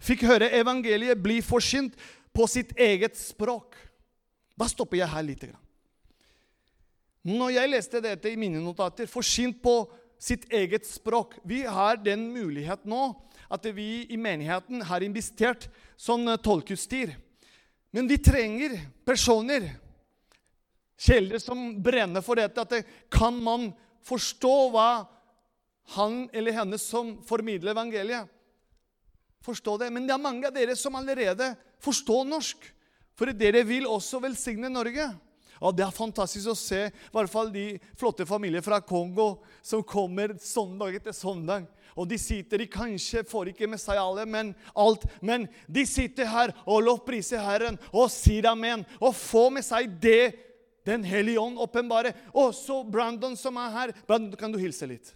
fikk 0.02 0.25
høre 0.28 0.50
evangeliet 0.55 1.21
bli 1.23 1.40
forsynt 1.45 1.97
på 2.35 2.47
sitt 2.50 2.75
eget 2.78 3.17
språk. 3.19 3.76
Da 4.59 4.69
stopper 4.71 5.00
jeg 5.00 5.11
her 5.11 5.25
litt. 5.26 5.47
Når 7.26 7.55
jeg 7.55 7.71
leste 7.71 8.02
dette 8.02 8.31
i 8.31 8.38
mine 8.38 8.62
notater, 8.62 9.11
forsynt 9.11 9.61
på 9.62 9.81
sitt 10.19 10.49
eget 10.50 10.83
språk 10.83 11.37
Vi 11.47 11.62
har 11.62 12.00
den 12.02 12.25
mulighet 12.35 12.83
nå 12.88 13.12
at 13.49 13.64
vi 13.73 14.02
i 14.11 14.17
menigheten 14.21 14.83
har 14.85 15.05
investert 15.07 15.69
sånn 15.97 16.28
tolkeutstyr. 16.45 17.14
Men 17.95 18.09
vi 18.11 18.19
trenger 18.21 18.75
personer, 19.09 19.71
kjelder 21.00 21.40
som 21.40 21.71
brenner 21.81 22.21
for 22.21 22.37
dette. 22.37 22.61
at 22.61 22.71
det, 22.71 22.85
Kan 23.11 23.40
man 23.43 23.73
forstå 24.05 24.71
hva 24.75 25.09
han 25.97 26.28
eller 26.33 26.52
henne 26.52 26.78
som 26.78 27.17
formidler 27.25 27.73
evangeliet, 27.73 28.28
forstå 29.45 29.78
det. 29.85 29.92
Men 29.95 30.07
det 30.09 30.14
er 30.16 30.23
mange 30.23 30.49
av 30.49 30.54
dere 30.54 30.76
som 30.78 30.97
allerede 30.99 31.52
forstår 31.85 32.26
norsk. 32.28 32.68
For 33.18 33.35
dere 33.35 33.64
vil 33.66 33.88
også 33.90 34.21
velsigne 34.23 34.71
Norge. 34.71 35.09
Og 35.59 35.75
Det 35.75 35.85
er 35.85 35.95
fantastisk 35.95 36.52
å 36.52 36.59
se 36.59 36.85
i 36.87 37.14
hvert 37.14 37.30
fall 37.30 37.50
de 37.50 37.73
flotte 37.99 38.26
familier 38.28 38.62
fra 38.62 38.78
Kongo 38.78 39.40
som 39.62 39.83
kommer 39.83 40.37
søndag 40.38 40.95
etter 41.00 41.16
søndag. 41.16 41.66
Og 41.99 42.07
de 42.07 42.18
sitter, 42.21 42.62
de 42.62 42.71
kanskje 42.71 43.25
får 43.26 43.50
ikke 43.50 43.66
med 43.66 43.80
seg 43.83 43.99
alle, 43.99 44.23
men 44.23 44.52
alt. 44.78 45.02
Men 45.18 45.49
de 45.66 45.83
sitter 45.88 46.30
her 46.30 46.52
og 46.62 46.85
lovpriser 46.87 47.42
Herren 47.42 47.78
og 47.90 48.07
sier 48.14 48.47
amen 48.52 48.87
og 49.00 49.16
får 49.18 49.50
med 49.57 49.66
seg 49.66 49.90
det 49.99 50.37
den 50.87 51.02
hellige 51.04 51.42
ånd 51.42 51.59
åpenbare. 51.59 52.14
Og 52.33 52.54
så 52.54 52.85
Brandon 52.87 53.35
som 53.37 53.59
er 53.61 53.75
her. 53.75 53.95
Brandon, 54.07 54.38
kan 54.38 54.54
du 54.54 54.61
hilse 54.62 54.87
litt? 54.87 55.11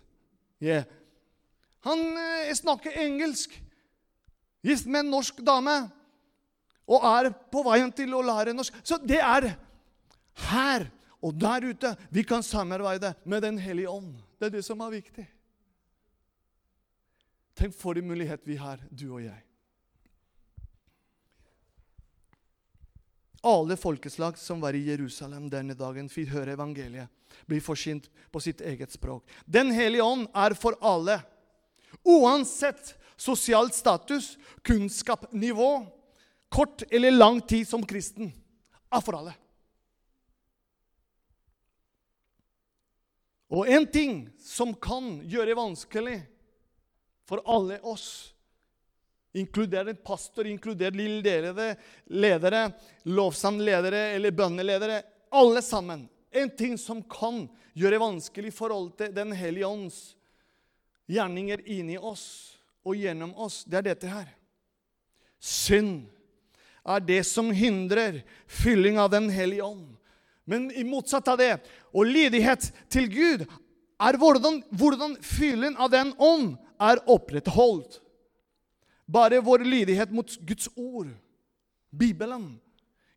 Yeah. 0.63 0.89
Han 1.87 2.03
eh, 2.19 2.51
snakker 2.55 2.99
engelsk. 3.05 3.55
Gift 4.63 4.87
med 4.87 5.05
en 5.05 5.13
norsk 5.17 5.43
dame. 5.45 5.77
Og 6.91 7.05
er 7.07 7.31
på 7.53 7.63
veien 7.67 7.93
til 7.95 8.15
å 8.15 8.25
lære 8.25 8.55
norsk. 8.57 8.75
Så 8.87 8.99
det 9.03 9.21
er 9.21 9.53
her 10.49 10.89
og 11.23 11.39
der 11.39 11.69
ute 11.71 11.93
vi 12.11 12.25
kan 12.27 12.43
samarbeide 12.43 13.15
med 13.25 13.43
Den 13.43 13.59
hellige 13.59 13.91
ånd. 13.91 14.17
Det 14.39 14.51
er 14.51 14.57
det 14.57 14.65
som 14.67 14.81
er 14.83 14.97
viktig. 14.97 15.27
Tenk 17.55 17.75
for 17.77 17.99
en 17.99 18.09
mulighet 18.09 18.43
vi 18.49 18.57
har, 18.59 18.81
du 18.91 19.07
og 19.13 19.23
jeg. 19.23 19.39
Alle 23.43 23.77
folkeslag 23.77 24.39
som 24.39 24.63
var 24.63 24.75
i 24.75 24.85
Jerusalem 24.87 25.49
denne 25.51 25.75
dagen, 25.79 26.09
fikk 26.11 26.31
høre 26.33 26.55
evangeliet 26.55 27.11
bli 27.47 27.61
forsynt 27.61 28.09
på 28.31 28.41
sitt 28.41 28.61
eget 28.61 28.93
språk. 28.93 29.27
Den 29.45 29.73
hellige 29.75 30.05
ånd 30.05 30.29
er 30.35 30.55
for 30.59 30.77
alle. 30.81 31.19
Uansett 32.05 32.95
sosialt 33.23 33.75
status, 33.75 34.37
kunnskapsnivå, 34.67 35.87
kort 36.49 36.83
eller 36.91 37.11
lang 37.11 37.41
tid 37.41 37.69
som 37.69 37.87
kristen. 37.87 38.33
Er 38.93 39.01
for 39.01 39.17
alle. 39.17 39.35
Og 43.53 43.69
en 43.69 43.87
ting 43.87 44.21
som 44.41 44.75
kan 44.75 45.19
gjøre 45.29 45.57
vanskelig 45.57 46.19
for 47.29 47.45
alle 47.49 47.81
oss 47.85 48.33
Inkludert 49.33 50.03
pastor, 50.05 50.45
inkludert 50.47 50.93
ledere, 50.95 51.77
ledere 52.13 52.67
lovsangledere 53.09 54.11
eller 54.13 54.31
bønneledere. 54.31 54.99
Alle 55.33 55.63
sammen. 55.65 56.03
En 56.31 56.51
ting 56.57 56.77
som 56.77 57.01
kan 57.09 57.47
gjøre 57.73 58.01
vanskelig 58.03 58.53
i 58.53 58.57
forhold 58.57 58.91
til 58.99 59.15
Den 59.17 59.33
hellige 59.33 59.71
ånds 59.73 60.03
gjerninger 61.09 61.65
inni 61.65 61.97
oss 61.97 62.52
og 62.83 62.99
gjennom 62.99 63.33
oss, 63.39 63.63
det 63.65 63.81
er 63.81 63.89
dette 63.93 64.11
her. 64.11 64.29
Synd 65.43 66.07
er 66.83 67.03
det 67.07 67.23
som 67.27 67.51
hindrer 67.55 68.23
fylling 68.51 68.99
av 68.99 69.11
Den 69.13 69.31
hellige 69.31 69.65
ånd. 69.67 69.89
Men 70.45 70.71
i 70.75 70.83
motsatt 70.85 71.29
av 71.31 71.39
det, 71.39 71.55
og 71.95 72.09
lydighet 72.11 72.71
til 72.91 73.07
Gud, 73.11 73.45
er 74.03 74.19
hvordan, 74.19 74.63
hvordan 74.75 75.15
fyllen 75.23 75.77
av 75.79 75.93
Den 75.95 76.11
ånd 76.19 76.57
er 76.83 77.03
opprettholdt. 77.11 78.01
Bare 79.07 79.43
vår 79.45 79.67
lydighet 79.67 80.11
mot 80.15 80.31
Guds 80.47 80.69
ord, 80.75 81.11
Bibelen, 81.93 82.57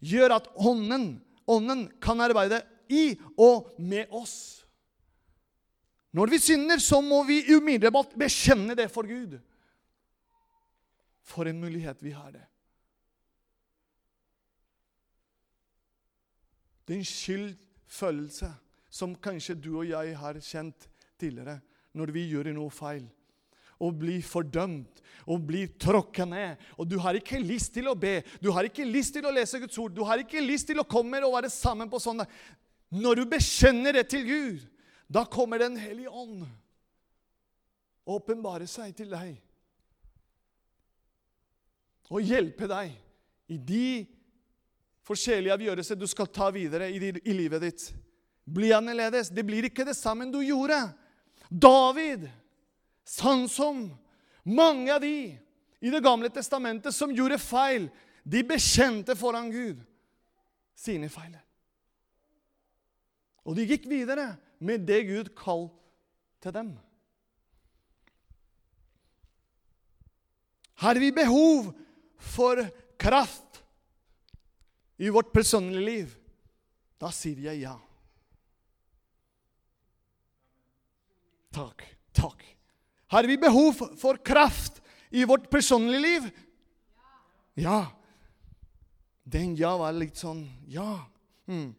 gjør 0.04 0.36
at 0.38 0.50
ånden, 0.60 1.16
ånden 1.48 1.88
kan 2.04 2.22
arbeide 2.22 2.62
i 2.92 3.16
og 3.38 3.72
med 3.80 4.12
oss. 4.14 4.66
Når 6.16 6.32
vi 6.32 6.40
synder, 6.40 6.80
så 6.80 7.02
må 7.04 7.24
vi 7.28 7.42
umiddelbart 7.56 8.14
bekjenne 8.20 8.76
det 8.78 8.88
for 8.92 9.08
Gud. 9.08 9.38
For 11.26 11.50
en 11.50 11.60
mulighet 11.62 12.04
vi 12.06 12.14
har 12.14 12.32
det. 12.36 12.44
Det 16.86 16.94
er 16.94 17.02
en 17.02 17.10
skyldfølelse 17.10 18.52
som 18.94 19.16
kanskje 19.18 19.58
du 19.58 19.72
og 19.80 19.88
jeg 19.90 20.14
har 20.20 20.38
kjent 20.40 20.86
tidligere 21.20 21.58
når 21.98 22.12
vi 22.14 22.28
gjør 22.30 22.54
noe 22.54 22.74
feil. 22.74 23.08
og 23.76 23.98
bli 24.00 24.22
fordømt 24.24 25.02
og 25.28 25.42
bli 25.48 25.66
tråkka 25.68 26.24
ned. 26.26 26.62
Og 26.80 26.88
du 26.88 26.98
har 27.04 27.18
ikke 27.18 27.42
lyst 27.44 27.74
til 27.76 27.90
å 27.92 27.96
be, 28.00 28.22
du 28.40 28.52
har 28.56 28.64
ikke 28.64 28.86
lyst 28.88 29.18
til 29.18 29.26
å 29.28 29.34
lese 29.36 29.60
Guds 29.60 29.78
ord, 29.82 29.92
du 29.92 30.04
har 30.08 30.22
ikke 30.22 30.44
lyst 30.44 30.70
til 30.70 30.80
å 30.80 30.88
komme 30.88 31.20
og 31.26 31.36
være 31.36 31.52
sammen 31.52 31.92
på 31.92 32.00
sånne. 32.00 32.24
Når 32.96 33.20
du 33.20 33.26
bekjenner 33.34 33.98
det 33.98 34.06
til 34.14 34.24
Gud, 34.24 34.64
da 35.12 35.26
kommer 35.26 35.60
Den 35.60 35.76
hellige 35.78 36.10
ånd 36.10 36.46
og 38.06 38.16
åpenbarer 38.16 38.70
seg 38.70 38.96
til 38.96 39.12
deg. 39.12 39.36
Og 42.14 42.22
hjelpe 42.22 42.68
deg 42.70 42.94
i 43.50 43.58
de 43.58 43.88
forskjellige 45.06 45.54
avgjørelser 45.54 45.98
du 45.98 46.06
skal 46.10 46.30
ta 46.34 46.50
videre 46.54 46.90
i, 46.90 47.00
i 47.00 47.36
livet 47.38 47.64
ditt. 47.64 47.86
Bli 48.46 48.72
annerledes. 48.76 49.32
Det 49.34 49.46
blir 49.46 49.70
ikke 49.70 49.86
det 49.88 49.98
samme 49.98 50.28
du 50.34 50.40
gjorde. 50.46 50.78
David, 51.50 52.28
Sansom, 53.06 53.88
mange 54.44 54.94
av 54.94 55.02
de 55.02 55.18
i 55.86 55.92
Det 55.94 56.02
gamle 56.02 56.32
testamentet 56.34 56.96
som 56.96 57.12
gjorde 57.14 57.38
feil, 57.38 57.90
de 58.26 58.42
bekjente 58.48 59.14
foran 59.14 59.52
Gud 59.54 59.84
sine 60.74 61.12
feil. 61.14 61.36
Og 63.46 63.54
de 63.58 63.68
gikk 63.70 63.86
videre 63.86 64.32
med 64.58 64.88
det 64.88 65.04
Gud 65.06 65.30
kalte 65.38 66.54
dem. 66.56 66.72
Har 70.82 70.98
vi 70.98 71.12
behov 71.14 71.70
for 72.18 72.62
kraft 72.98 73.64
i 74.98 75.10
vårt 75.10 75.34
personlige 75.34 75.86
liv? 75.86 76.16
Da 77.00 77.12
sier 77.12 77.40
jeg 77.50 77.66
ja. 77.66 77.76
Takk. 81.56 81.84
Takk. 82.16 82.44
Har 83.08 83.24
vi 83.24 83.38
behov 83.38 83.80
for 84.00 84.18
kraft 84.18 84.82
i 85.10 85.24
vårt 85.26 85.50
personlige 85.50 86.00
liv? 86.00 86.30
Ja. 87.54 87.86
Den 89.24 89.56
ja 89.56 89.72
var 89.78 89.96
litt 89.96 90.20
sånn 90.20 90.44
Ja. 90.68 91.06
Mm. 91.48 91.74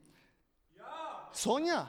Sånn, 1.37 1.67
ja. 1.69 1.83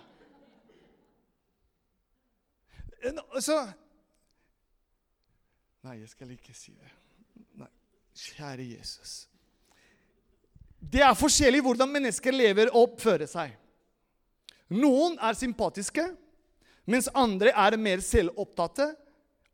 Altså 3.32 3.62
Nei, 5.86 6.00
jeg 6.01 6.10
skal 6.12 6.32
ikke 6.34 6.56
si 6.58 6.74
det. 6.75 6.89
Kjære 8.18 8.66
Jesus. 8.66 9.28
Det 10.78 11.02
er 11.06 11.18
forskjellig 11.18 11.62
hvordan 11.66 11.90
mennesker 11.92 12.34
lever 12.34 12.72
og 12.72 12.94
oppfører 12.94 13.30
seg. 13.30 13.54
Noen 14.74 15.18
er 15.24 15.38
sympatiske, 15.38 16.04
mens 16.88 17.10
andre 17.16 17.54
er 17.54 17.78
mer 17.80 18.02
selvopptatte 18.04 18.90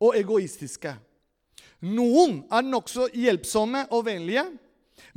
og 0.04 0.16
egoistiske. 0.20 0.94
Noen 1.84 2.42
er 2.54 2.64
nokså 2.64 3.10
hjelpsomme 3.12 3.86
og 3.92 4.06
vennlige, 4.08 4.46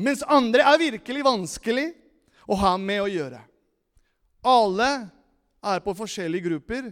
mens 0.02 0.24
andre 0.26 0.66
er 0.66 0.82
virkelig 0.82 1.24
vanskelig 1.26 1.86
å 2.50 2.58
ha 2.58 2.74
med 2.80 3.04
å 3.04 3.10
gjøre. 3.10 3.40
Alle 4.46 4.90
er 5.66 5.82
på 5.82 5.94
forskjellige 5.98 6.48
grupper, 6.48 6.90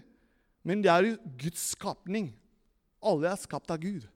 men 0.64 0.82
det 0.82 0.90
er 0.90 1.10
jo 1.10 1.34
Guds 1.38 1.70
skapning. 1.74 2.32
Alle 3.04 3.30
er 3.32 3.40
skapt 3.40 3.70
av 3.74 3.82
Gud. 3.82 4.06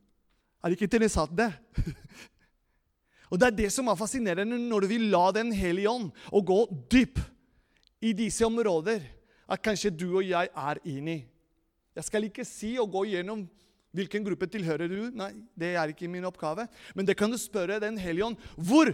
Er 0.64 0.74
ikke 0.74 0.88
interessant, 0.88 1.34
det? 1.38 1.52
og 3.30 3.38
Det 3.38 3.46
er 3.46 3.58
det 3.62 3.70
som 3.74 3.88
er 3.88 3.98
fascinerende 3.98 4.58
når 4.58 4.84
du 4.84 4.90
vil 4.90 5.08
la 5.12 5.28
Den 5.36 5.52
hellige 5.54 5.90
ånd 5.90 6.10
og 6.32 6.46
gå 6.48 6.60
dyp 6.90 7.20
i 8.02 8.12
disse 8.16 8.46
områder 8.46 9.02
at 9.48 9.62
kanskje 9.64 9.94
du 9.94 10.08
og 10.18 10.26
jeg 10.26 10.50
er 10.52 10.80
inne 10.86 11.14
i. 11.14 11.20
Jeg 11.96 12.06
skal 12.06 12.26
ikke 12.28 12.44
si 12.46 12.76
og 12.78 12.92
gå 12.92 13.06
gjennom 13.10 13.46
hvilken 13.96 14.26
gruppe 14.26 14.46
tilhører 14.50 14.90
du. 14.90 14.98
Nei, 15.16 15.32
det 15.58 15.72
er 15.74 15.90
ikke 15.90 16.10
min 16.10 16.26
oppgave. 16.28 16.68
Men 16.94 17.08
det 17.08 17.16
kan 17.18 17.32
du 17.32 17.38
spørre 17.40 17.80
Den 17.82 17.98
hellige 17.98 18.28
ånd 18.28 18.36
hvor 18.54 18.92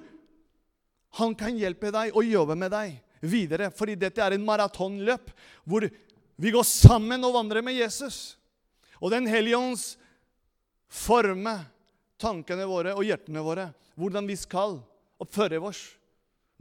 han 1.18 1.34
kan 1.38 1.58
hjelpe 1.58 1.92
deg 1.94 2.14
og 2.16 2.26
jobbe 2.26 2.56
med 2.58 2.72
deg 2.74 2.96
videre. 3.24 3.70
Fordi 3.74 3.96
dette 3.98 4.22
er 4.22 4.36
en 4.36 4.46
maratonløp 4.46 5.30
hvor 5.64 5.86
vi 6.34 6.54
går 6.54 6.66
sammen 6.66 7.22
og 7.26 7.36
vandrer 7.36 7.62
med 7.62 7.76
Jesus. 7.78 8.38
Og 9.02 9.12
Den 9.12 9.28
hellige 9.30 9.58
ånds 9.58 9.94
forme 10.94 11.58
tankene 12.20 12.66
våre 12.68 12.94
og 12.94 13.04
hjertene 13.06 13.42
våre. 13.44 13.68
Hvordan 13.98 14.26
vi 14.30 14.36
skal 14.38 14.78
oppføre 15.22 15.60
oss 15.62 15.82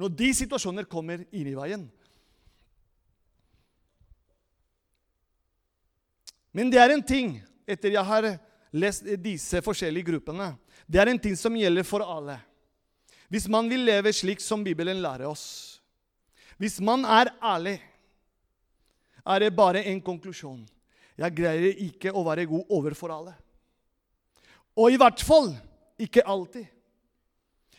når 0.01 0.15
de 0.17 0.29
situasjoner 0.33 0.87
kommer 0.89 1.21
inn 1.29 1.49
i 1.51 1.57
veien. 1.57 1.83
Men 6.53 6.69
det 6.73 6.81
er 6.81 6.93
en 6.93 7.05
ting, 7.05 7.35
etter 7.65 7.93
jeg 7.93 8.05
har 8.05 8.27
lest 8.73 9.05
disse 9.21 9.61
forskjellige 9.65 10.11
gruppene, 10.11 10.51
det 10.85 11.01
er 11.01 11.09
en 11.09 11.21
ting 11.21 11.37
som 11.37 11.55
gjelder 11.57 11.85
for 11.87 12.05
alle. 12.05 12.39
Hvis 13.29 13.47
man 13.49 13.69
vil 13.69 13.85
leve 13.87 14.11
slik 14.13 14.41
som 14.43 14.65
Bibelen 14.65 15.01
lærer 15.01 15.29
oss, 15.29 15.79
hvis 16.61 16.77
man 16.81 17.05
er 17.09 17.31
ærlig, 17.41 17.79
er 19.25 19.39
det 19.39 19.55
bare 19.55 19.81
en 19.89 20.01
konklusjon. 20.03 20.61
Jeg 21.17 21.35
greier 21.37 21.81
ikke 21.85 22.13
å 22.13 22.21
være 22.25 22.45
god 22.49 22.69
overfor 22.73 23.13
alle. 23.15 23.33
Og 24.77 24.93
i 24.93 24.99
hvert 24.99 25.21
fall 25.21 25.51
ikke 26.01 26.25
alltid. 26.25 26.65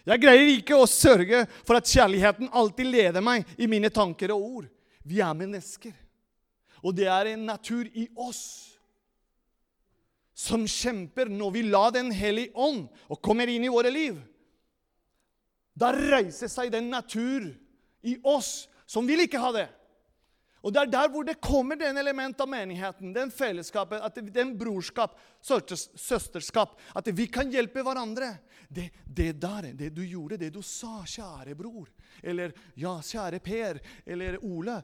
Jeg 0.05 0.21
greier 0.21 0.51
ikke 0.53 0.77
å 0.77 0.89
sørge 0.89 1.45
for 1.65 1.79
at 1.79 1.89
kjærligheten 1.89 2.51
alltid 2.53 2.91
leder 2.93 3.25
meg 3.25 3.49
i 3.57 3.69
mine 3.71 3.89
tanker 3.93 4.35
og 4.35 4.45
ord. 4.45 4.67
Vi 5.05 5.21
er 5.25 5.37
mennesker, 5.37 5.93
og 6.85 6.95
det 6.97 7.09
er 7.13 7.33
en 7.33 7.47
natur 7.49 7.89
i 7.93 8.07
oss 8.21 8.45
som 10.35 10.65
kjemper 10.69 11.29
når 11.31 11.51
vi 11.55 11.63
lar 11.69 11.93
Den 11.95 12.11
hellige 12.13 12.53
ånd 12.59 12.89
og 13.07 13.21
kommer 13.23 13.49
inn 13.49 13.65
i 13.65 13.73
våre 13.73 13.93
liv. 13.93 14.17
Da 15.75 15.93
reiser 15.95 16.51
seg 16.51 16.73
den 16.73 16.91
natur 16.93 17.47
i 18.05 18.17
oss 18.23 18.67
som 18.87 19.07
vil 19.09 19.25
ikke 19.25 19.41
ha 19.41 19.53
det. 19.55 19.69
Og 20.65 20.73
Det 20.73 20.81
er 20.81 20.93
der 20.95 21.11
hvor 21.13 21.27
det 21.29 21.37
kommer 21.45 21.77
den 21.77 21.99
element 22.01 22.41
av 22.41 22.49
menigheten, 22.49 23.13
den 23.13 23.31
fellesskapet, 23.31 24.01
at 24.01 24.15
det, 24.17 24.33
den 24.33 24.55
brorskap, 24.57 25.19
søsterskap. 25.45 26.79
At 26.97 27.11
vi 27.13 27.27
kan 27.29 27.53
hjelpe 27.53 27.85
hverandre. 27.85 28.31
Det, 28.69 28.89
det, 29.05 29.35
der, 29.43 29.75
det 29.77 29.91
du 29.93 30.01
gjorde, 30.09 30.39
det 30.41 30.49
du 30.55 30.63
sa, 30.65 31.03
kjære 31.05 31.53
bror, 31.59 31.91
eller 32.25 32.55
ja, 32.81 32.97
kjære 33.05 33.43
Per, 33.45 33.83
eller 34.07 34.41
Ole 34.41 34.81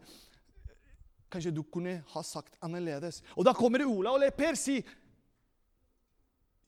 Kanskje 1.31 1.53
du 1.55 1.63
kunne 1.63 2.01
ha 2.11 2.23
sagt 2.27 2.57
annerledes. 2.59 3.21
Og 3.39 3.47
da 3.47 3.55
kommer 3.55 3.85
Ola 3.87 4.17
og 4.17 4.25
Per 4.37 4.59
si 4.59 4.81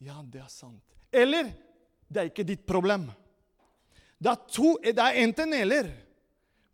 Ja, 0.03 0.21
det 0.23 0.41
er 0.43 0.51
sant. 0.51 0.83
Eller 1.13 1.51
det 2.09 2.21
er 2.21 2.31
ikke 2.31 2.47
ditt 2.47 2.63
problem. 2.67 3.09
Det 4.23 4.31
er, 4.31 4.41
to, 4.55 4.77
det 4.83 5.03
er 5.03 5.19
enten-eller. 5.25 5.91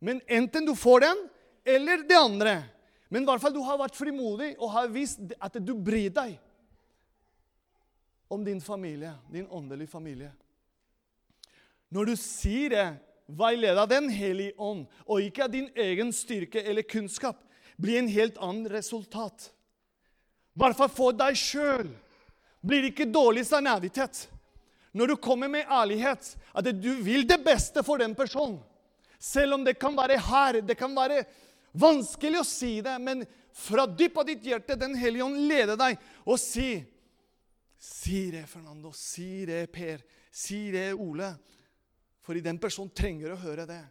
Men 0.04 0.20
enten 0.28 0.68
du 0.68 0.74
får 0.76 1.00
den, 1.06 1.22
eller 1.68 2.02
det 2.08 2.18
andre. 2.18 2.54
Men 3.08 3.24
i 3.24 3.28
hvert 3.28 3.42
fall 3.42 3.54
du 3.54 3.62
har 3.64 3.80
vært 3.80 3.96
frimodig 3.96 4.52
og 4.58 4.72
har 4.74 4.90
vist 4.92 5.20
at 5.40 5.56
du 5.60 5.72
bryr 5.74 6.10
deg 6.12 6.36
om 8.28 8.42
din 8.44 8.60
familie, 8.60 9.14
din 9.32 9.48
åndelige 9.48 9.88
familie. 9.88 10.32
Når 11.88 12.10
du 12.10 12.16
sier 12.20 12.74
det, 12.74 12.88
veileder 13.28 13.86
Den 13.86 14.08
hellige 14.08 14.54
ånd, 14.56 14.86
og 15.04 15.20
ikke 15.20 15.44
av 15.44 15.52
din 15.52 15.68
egen 15.76 16.12
styrke 16.12 16.62
eller 16.64 16.84
kunnskap, 16.88 17.36
blir 17.76 17.98
en 18.00 18.08
helt 18.08 18.38
annen 18.40 18.68
resultat. 18.72 19.50
I 20.56 20.60
hvert 20.60 20.76
fall 20.76 20.90
for 20.92 21.16
deg 21.16 21.36
sjøl 21.36 21.90
blir 22.64 22.82
det 22.82 22.92
ikke 22.92 23.12
dårlig 23.12 23.44
samvittighet. 23.46 24.26
Når 24.92 25.12
du 25.12 25.16
kommer 25.16 25.48
med 25.52 25.68
ærlighet, 25.70 26.32
at 26.52 26.70
du 26.72 26.90
vil 27.04 27.26
det 27.28 27.38
beste 27.44 27.84
for 27.86 28.00
den 28.00 28.16
personen. 28.18 28.58
Selv 29.18 29.54
om 29.54 29.64
det 29.64 29.78
kan 29.78 29.96
være 29.96 30.18
her, 30.18 30.60
det 30.62 30.76
kan 30.78 30.94
være 30.94 31.24
vanskelig 31.72 32.40
å 32.40 32.46
si 32.46 32.78
det, 32.84 32.94
men 33.02 33.24
fra 33.54 33.86
dypet 33.86 34.22
av 34.22 34.28
ditt 34.28 34.46
hjerte, 34.46 34.76
Den 34.78 34.94
hellige 34.96 35.24
ånd 35.24 35.48
leder 35.48 35.76
deg 35.76 35.98
og 36.24 36.38
si 36.40 36.84
Si 37.78 38.30
det, 38.34 38.42
Fernando. 38.50 38.90
Si 38.90 39.46
det, 39.46 39.68
Per. 39.70 40.02
Si 40.34 40.70
det, 40.74 40.94
Ole. 40.98 41.30
For 42.26 42.34
i 42.34 42.42
den 42.42 42.58
personen 42.58 42.90
trenger 42.90 43.32
å 43.32 43.38
høre 43.38 43.68
det. 43.70 43.84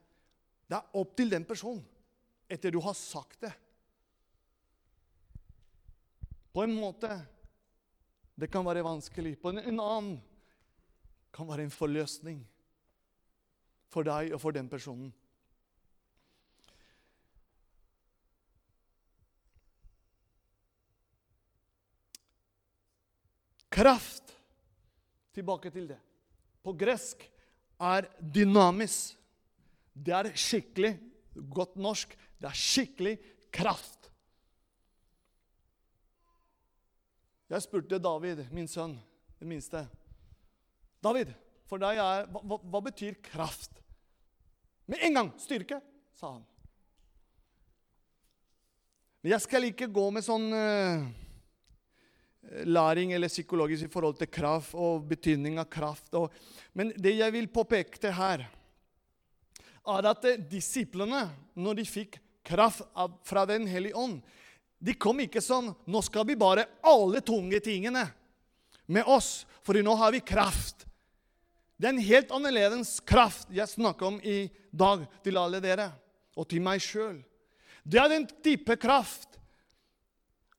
Det 0.68 0.76
er 0.76 1.00
opp 1.00 1.14
til 1.16 1.32
den 1.32 1.46
personen 1.48 1.86
etter 2.52 2.72
du 2.72 2.82
har 2.84 2.96
sagt 3.00 3.40
det. 3.44 3.54
På 6.52 6.66
en 6.66 6.76
måte 6.76 7.10
det 8.38 8.52
kan 8.52 8.66
være 8.68 8.84
vanskelig. 8.86 9.38
På 9.40 9.54
en 9.54 9.64
annen 9.64 10.18
kan 11.34 11.48
være 11.48 11.66
en 11.68 11.74
forløsning 11.74 12.44
for 13.92 14.08
deg 14.08 14.36
og 14.36 14.42
for 14.44 14.56
den 14.56 14.68
personen. 14.70 15.10
Kraft. 23.78 24.34
Tilbake 25.38 25.70
til 25.70 25.86
det. 25.92 26.00
På 26.66 26.74
gresk 26.74 27.22
er 27.78 28.08
dynamis. 28.18 29.14
Det 29.94 30.14
er 30.18 30.32
skikkelig 30.34 30.96
godt 31.54 31.78
norsk. 31.78 32.16
Det 32.42 32.50
er 32.50 32.58
skikkelig 32.58 33.14
kraft. 33.54 34.10
Jeg 37.48 37.64
spurte 37.64 38.00
David, 38.02 38.42
min 38.52 38.68
sønn, 38.68 38.98
den 39.40 39.52
minste. 39.54 39.86
David, 41.04 41.30
for 41.70 41.80
deg 41.80 42.02
er 42.02 42.26
hva, 42.34 42.58
hva, 42.58 42.82
betyr 42.90 43.16
kraft? 43.24 43.78
Med 44.90 45.06
en 45.06 45.22
gang 45.22 45.32
styrke, 45.40 45.80
sa 46.18 46.34
han. 46.34 46.44
Men 49.22 49.36
jeg 49.36 49.46
skal 49.46 49.70
ikke 49.70 49.88
gå 49.94 50.10
med 50.12 50.26
sånn 50.26 50.50
uh, 50.52 51.08
læring 52.68 53.12
eller 53.14 53.28
psykologisk 53.32 53.88
i 53.88 53.92
forhold 53.92 54.18
til 54.20 54.30
kraft 54.32 54.76
og 54.78 55.08
betydning 55.10 55.60
av 55.60 55.68
kraft. 55.72 56.08
Og, 56.16 56.32
men 56.74 56.94
det 56.96 57.18
jeg 57.18 57.34
vil 57.36 57.50
påpeke 57.52 58.00
til 58.00 58.16
her, 58.16 58.48
er 59.88 60.10
at 60.10 60.26
disiplene, 60.52 61.30
når 61.56 61.80
de 61.80 61.86
fikk 61.88 62.18
kraft 62.48 62.84
av, 62.96 63.14
fra 63.24 63.46
Den 63.48 63.68
hellige 63.68 63.96
ånd, 63.96 64.20
de 64.78 64.94
kom 64.94 65.18
ikke 65.24 65.42
sånn 65.42 65.72
Nå 65.90 66.04
skal 66.06 66.28
vi 66.30 66.36
bare 66.38 66.68
alle 66.86 67.24
tunge 67.26 67.58
tingene 67.66 68.04
med 68.88 69.08
oss, 69.10 69.48
for 69.66 69.76
nå 69.84 69.96
har 70.00 70.14
vi 70.16 70.22
kraft. 70.24 70.86
Det 71.76 71.90
er 71.90 71.96
en 71.96 72.08
helt 72.08 72.30
annerledes 72.32 72.98
kraft 73.04 73.50
jeg 73.52 73.68
snakker 73.68 74.08
om 74.08 74.20
i 74.24 74.48
dag 74.72 75.04
til 75.26 75.40
alle 75.40 75.60
dere, 75.64 75.90
og 76.38 76.48
til 76.48 76.64
meg 76.64 76.80
sjøl. 76.84 77.18
Det 77.84 78.00
er 78.00 78.12
den 78.12 78.28
type 78.44 78.78
kraft 78.80 79.36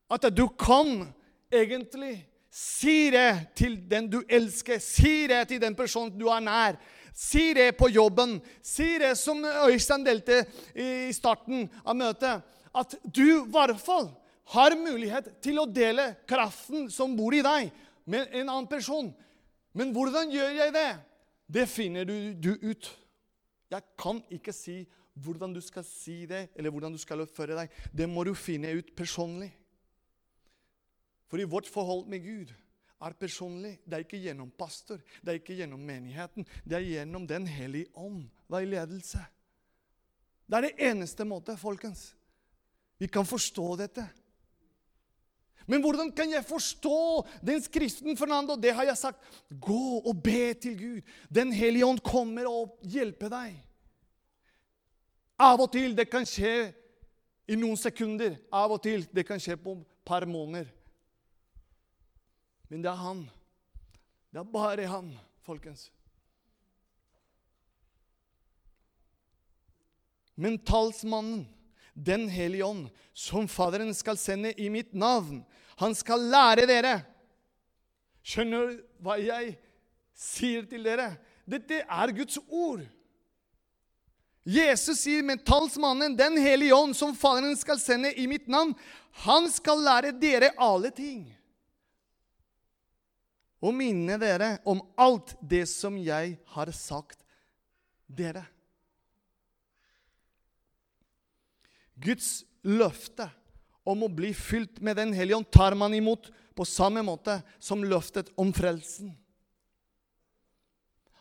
at 0.09 0.25
du 0.33 0.45
kan 0.57 1.09
egentlig 1.51 2.25
si 2.49 3.09
det 3.13 3.55
til 3.57 3.77
den 3.89 4.09
du 4.09 4.21
elsker, 4.29 4.79
si 4.81 5.27
det 5.29 5.47
til 5.49 5.61
den 5.61 5.75
personen 5.77 6.15
du 6.17 6.27
er 6.31 6.43
nær. 6.43 6.79
Si 7.13 7.51
det 7.53 7.73
på 7.77 7.89
jobben. 7.91 8.37
Si 8.63 8.97
det 9.01 9.15
som 9.19 9.43
Øystein 9.43 10.05
delte 10.05 10.43
i 10.75 11.11
starten 11.13 11.67
av 11.83 11.97
møtet 11.97 12.45
at 12.79 12.95
du 13.03 13.25
i 13.25 13.45
hvert 13.49 13.79
fall 13.81 14.11
har 14.53 14.77
mulighet 14.77 15.31
til 15.43 15.59
å 15.61 15.67
dele 15.69 16.13
kraften 16.29 16.87
som 16.93 17.15
bor 17.17 17.35
i 17.35 17.43
deg, 17.45 17.69
med 18.09 18.31
en 18.33 18.47
annen 18.47 18.69
person. 18.69 19.11
Men 19.77 19.91
hvordan 19.93 20.31
gjør 20.33 20.55
jeg 20.57 20.73
det? 20.73 20.89
Det 21.49 21.65
finner 21.69 22.07
du, 22.09 22.33
du 22.33 22.55
ut. 22.61 22.89
Jeg 23.69 23.85
kan 24.01 24.21
ikke 24.33 24.53
si 24.53 24.81
hvordan 25.19 25.53
du 25.53 25.59
skal 25.61 25.85
si 25.85 26.23
det, 26.29 26.47
eller 26.55 26.73
hvordan 26.73 26.95
du 26.95 27.01
skal 27.01 27.21
oppføre 27.21 27.57
deg. 27.57 27.73
Det 27.93 28.07
må 28.09 28.23
du 28.25 28.33
finne 28.37 28.71
ut 28.73 28.89
personlig. 28.97 29.51
For 31.29 31.41
i 31.41 31.47
vårt 31.47 31.69
forhold 31.69 32.07
med 32.09 32.23
Gud 32.25 32.53
er 32.99 33.15
personlig. 33.15 33.77
Det 33.85 33.95
er 33.95 34.05
ikke 34.05 34.21
gjennom 34.23 34.51
pastor, 34.57 35.01
det 35.21 35.31
er 35.31 35.41
ikke 35.41 35.59
gjennom 35.61 35.81
menigheten. 35.85 36.47
Det 36.65 36.79
er 36.79 36.87
gjennom 36.87 37.27
Den 37.27 37.47
hellige 37.47 37.91
ånd, 37.95 38.25
veiledelse. 38.49 39.21
Det 40.49 40.57
er 40.57 40.65
det 40.65 40.87
eneste 40.89 41.25
måte, 41.29 41.57
folkens. 41.57 42.15
Vi 42.99 43.07
kan 43.07 43.25
forstå 43.25 43.75
dette. 43.79 44.07
Men 45.69 45.83
hvordan 45.85 46.09
kan 46.11 46.31
jeg 46.31 46.45
forstå 46.49 47.27
den 47.45 47.61
skriften, 47.61 48.17
Fernando? 48.17 48.55
Det 48.57 48.73
har 48.73 48.87
jeg 48.89 48.97
sagt. 48.97 49.21
Gå 49.61 50.01
og 50.01 50.23
be 50.23 50.53
til 50.53 50.77
Gud. 50.79 51.01
Den 51.29 51.53
hellige 51.53 51.85
ånd 51.85 52.01
kommer 52.01 52.49
og 52.49 52.79
hjelper 52.81 53.29
deg. 53.29 53.59
Av 55.39 55.61
og 55.61 55.69
til 55.71 55.93
det 55.95 56.09
kan 56.09 56.25
skje 56.27 56.73
i 57.47 57.55
noen 57.55 57.77
sekunder. 57.77 58.33
Av 58.51 58.73
og 58.73 58.81
til 58.83 59.05
det 59.13 59.27
kan 59.29 59.39
skje 59.39 59.59
på 59.61 59.77
et 59.77 59.85
par 60.09 60.25
måneder. 60.25 60.73
Men 62.69 62.83
det 62.85 62.91
er 62.91 63.01
han. 63.01 63.23
Det 64.29 64.41
er 64.41 64.51
bare 64.53 64.89
han, 64.89 65.13
folkens. 65.45 65.87
Men 70.39 70.59
talsmannen 70.63 71.47
den 71.99 72.29
hellige 72.31 72.63
ånd, 72.63 72.85
som 73.13 73.47
Faderen 73.51 73.91
skal 73.95 74.17
sende 74.17 74.53
i 74.55 74.69
mitt 74.71 74.93
navn. 74.93 75.41
Han 75.81 75.95
skal 75.95 76.21
lære 76.31 76.67
dere. 76.69 76.93
Skjønner 78.23 78.69
du 78.69 78.77
hva 79.03 79.17
jeg 79.19 79.57
sier 80.15 80.67
til 80.69 80.85
dere? 80.85 81.11
Dette 81.49 81.81
er 81.83 82.13
Guds 82.15 82.39
ord. 82.47 82.85
Jesus 84.49 85.03
sier 85.03 85.25
med 85.25 85.43
talsmannen, 85.45 86.15
Den 86.15 86.37
hellige 86.39 86.75
ånd, 86.75 86.95
som 86.95 87.15
Faderen 87.15 87.57
skal 87.59 87.79
sende 87.81 88.13
i 88.15 88.27
mitt 88.27 88.47
navn, 88.47 88.71
han 89.25 89.49
skal 89.51 89.81
lære 89.83 90.13
dere 90.15 90.53
alle 90.57 90.93
ting. 90.95 91.27
Og 93.59 93.75
minne 93.75 94.15
dere 94.21 94.53
om 94.69 94.79
alt 94.99 95.35
det 95.41 95.65
som 95.67 95.97
jeg 95.99 96.37
har 96.53 96.71
sagt 96.75 97.25
dere. 98.07 98.45
Guds 101.99 102.45
løfte 102.63 103.27
om 103.89 104.05
å 104.05 104.11
bli 104.11 104.31
fylt 104.37 104.79
med 104.85 104.95
Den 104.99 105.11
hellige 105.15 105.39
ånd 105.41 105.49
tar 105.51 105.75
man 105.75 105.93
imot 105.95 106.29
på 106.55 106.65
samme 106.67 107.03
måte 107.03 107.39
som 107.59 107.83
løftet 107.83 108.31
om 108.39 108.53
frelsen. 108.55 109.11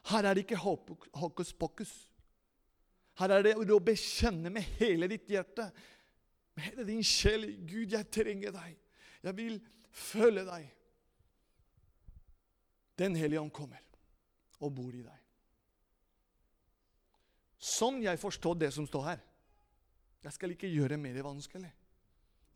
Her 0.08 0.24
er 0.24 0.36
det 0.36 0.46
ikke 0.46 0.60
hokus 0.62 1.52
pokus. 1.52 1.92
Her 3.18 3.34
er 3.34 3.44
det 3.44 3.54
å 3.58 3.82
bekjenne 3.82 4.50
med 4.54 4.66
hele 4.78 5.08
ditt 5.10 5.26
hjerte, 5.30 5.68
med 6.54 6.68
hele 6.70 6.86
din 6.86 7.04
sjel 7.06 7.48
Gud, 7.66 7.92
jeg 7.92 8.06
trenger 8.14 8.54
deg. 8.54 8.76
Jeg 9.26 9.36
vil 9.38 9.58
følge 9.90 10.44
deg. 10.46 10.68
Den 12.98 13.14
hellige 13.18 13.40
ånd 13.40 13.54
kommer 13.54 13.82
og 14.58 14.72
bor 14.74 14.94
i 14.94 15.04
deg. 15.04 15.18
Sånn 17.58 18.00
jeg 18.02 18.18
forstår 18.18 18.58
det 18.58 18.72
som 18.74 18.86
står 18.86 19.04
her. 19.06 19.22
Jeg 20.26 20.34
skal 20.34 20.54
ikke 20.54 20.70
gjøre 20.70 20.98
mer 21.00 21.20
vanskelig. 21.26 21.70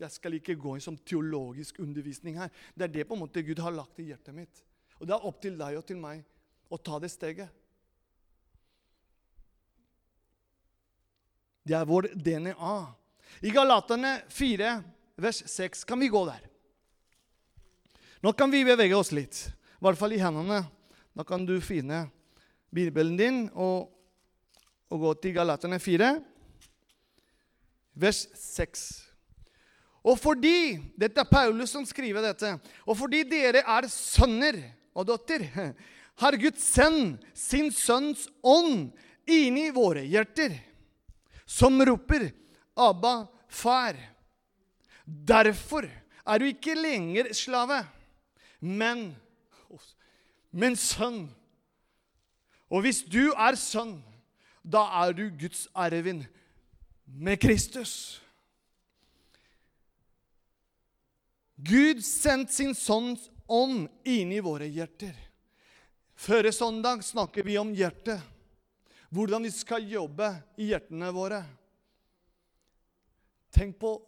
Jeg 0.02 0.10
skal 0.10 0.34
ikke 0.38 0.58
gå 0.58 0.74
inn 0.76 0.82
som 0.82 0.98
teologisk 0.98 1.78
undervisning 1.82 2.40
her. 2.40 2.50
Det 2.74 2.88
er 2.88 2.94
det 2.96 3.06
på 3.06 3.14
en 3.14 3.22
måte 3.22 3.42
Gud 3.46 3.60
har 3.62 3.74
lagt 3.74 4.00
i 4.02 4.08
hjertet 4.10 4.34
mitt. 4.34 4.62
Og 4.98 5.06
det 5.06 5.14
er 5.14 5.26
opp 5.28 5.38
til 5.42 5.58
deg 5.58 5.78
og 5.78 5.86
til 5.86 5.98
meg 6.02 6.24
å 6.72 6.78
ta 6.78 6.98
det 7.02 7.10
steget. 7.12 7.50
Det 11.62 11.76
er 11.78 11.86
vår 11.86 12.10
DNA. 12.18 12.76
I 13.46 13.50
Galaterne 13.54 14.16
4, 14.32 14.72
vers 15.22 15.42
6, 15.46 15.84
kan 15.86 16.02
vi 16.02 16.10
gå 16.10 16.22
der. 16.26 16.48
Nå 18.22 18.32
kan 18.38 18.50
vi 18.50 18.64
bevege 18.66 18.98
oss 18.98 19.12
litt, 19.14 19.38
i 19.82 19.84
hvert 19.84 19.98
fall 19.98 20.12
i 20.14 20.20
hendene. 20.22 20.60
Da 21.10 21.24
kan 21.26 21.42
du 21.42 21.56
finne 21.58 22.04
Bibelen 22.70 23.16
din 23.18 23.38
og, 23.58 23.90
og 24.86 25.00
gå 25.02 25.14
til 25.18 25.34
Galaterne 25.34 25.80
4 25.82 26.12
vers 27.98 28.20
6. 28.38 28.84
Og 30.06 30.14
fordi 30.22 30.78
Dette 30.98 31.18
er 31.18 31.26
Paulus 31.26 31.74
som 31.74 31.86
skriver 31.86 32.22
dette. 32.24 32.54
Og 32.86 32.94
fordi 32.98 33.24
dere 33.26 33.64
er 33.66 33.88
sønner 33.90 34.60
og 34.94 35.08
dotter, 35.10 35.44
har 36.22 36.38
Gud 36.38 36.58
sendt 36.62 37.26
sin 37.34 37.72
sønns 37.74 38.28
ånd 38.38 38.92
inni 39.26 39.66
våre 39.74 40.04
hjerter, 40.06 40.54
som 41.46 41.80
roper 41.82 42.30
'Abba, 42.76 43.26
far'. 43.50 43.98
Derfor 45.04 45.88
er 46.26 46.38
du 46.38 46.44
ikke 46.46 46.78
lenger 46.78 47.32
slave, 47.34 47.82
men, 48.60 49.16
men 50.52 50.76
sønn. 50.78 51.26
Og 52.72 52.84
hvis 52.84 53.02
du 53.04 53.32
er 53.32 53.56
sønn, 53.58 53.98
da 54.62 54.84
er 55.02 55.16
du 55.16 55.26
Guds 55.34 55.66
arvin 55.74 56.22
med 57.04 57.40
Kristus. 57.42 58.20
Gud 61.62 62.00
sendte 62.02 62.54
sin 62.54 62.74
Sønns 62.74 63.28
ånd 63.46 63.86
inn 64.08 64.32
i 64.32 64.40
våre 64.42 64.66
hjerter. 64.70 65.14
Førre 66.18 66.52
søndag 66.54 67.02
snakker 67.04 67.44
vi 67.46 67.58
om 67.60 67.72
hjertet. 67.74 68.22
Hvordan 69.12 69.44
vi 69.44 69.50
skal 69.52 69.84
jobbe 69.90 70.30
i 70.56 70.70
hjertene 70.70 71.10
våre. 71.12 71.42
Tenk 73.52 73.76
på 73.82 73.98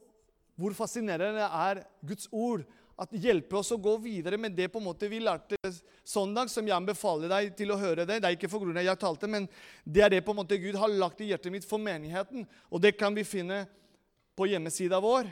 hvor 0.55 0.75
fascinerende 0.77 1.43
det 1.43 1.49
er 1.51 1.83
Guds 2.07 2.29
ord 2.31 2.63
at 3.01 3.15
hjelpe 3.19 3.57
oss 3.59 3.73
å 3.75 3.79
gå 3.81 3.97
videre 4.03 4.39
med 4.39 4.55
det 4.55 4.69
på 4.71 4.79
en 4.79 4.87
måte 4.87 5.09
vi 5.11 5.19
lærte 5.23 5.59
søndag, 6.07 6.51
som 6.53 6.67
jeg 6.67 6.77
anbefaler 6.77 7.33
deg 7.33 7.55
til 7.59 7.73
å 7.75 7.79
høre 7.81 8.07
det. 8.07 8.21
Det 8.23 8.29
er 8.29 8.37
ikke 8.37 8.51
for 8.53 8.63
grunn 8.63 8.79
av 8.79 8.87
jeg 8.87 9.01
talte, 9.03 9.31
men 9.31 9.49
det 9.83 10.05
er 10.05 10.15
det 10.15 10.23
på 10.27 10.35
en 10.35 10.41
måte 10.43 10.59
Gud 10.63 10.79
har 10.79 10.93
lagt 10.95 11.23
i 11.25 11.33
hjertet 11.33 11.53
mitt 11.55 11.67
for 11.67 11.83
menigheten. 11.83 12.47
Og 12.71 12.83
det 12.85 12.95
kan 12.99 13.17
vi 13.17 13.27
finne 13.27 13.65
på 14.39 14.47
hjemmesida 14.51 15.01
vår. 15.03 15.27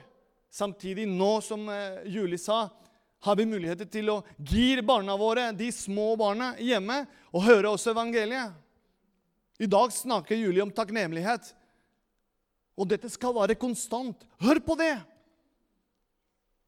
Samtidig, 0.53 1.07
nå 1.09 1.37
som 1.44 1.68
eh, 1.72 2.03
Julie 2.12 2.40
sa, 2.40 2.66
har 3.22 3.38
vi 3.38 3.46
muligheter 3.46 3.87
til 3.87 4.11
å 4.11 4.18
gi 4.37 4.75
barna 4.83 5.14
våre, 5.16 5.53
de 5.55 5.70
små 5.72 6.12
barna, 6.18 6.53
hjemme 6.59 7.05
og 7.31 7.46
høre 7.46 7.70
også 7.70 7.94
evangeliet. 7.94 8.59
I 9.62 9.68
dag 9.70 9.94
snakker 9.94 10.35
Julie 10.35 10.64
om 10.64 10.72
takknemlighet. 10.75 11.53
Og 12.75 12.88
dette 12.90 13.07
skal 13.12 13.35
være 13.37 13.55
konstant. 13.61 14.27
Hør 14.42 14.59
på 14.66 14.75
det! 14.81 14.96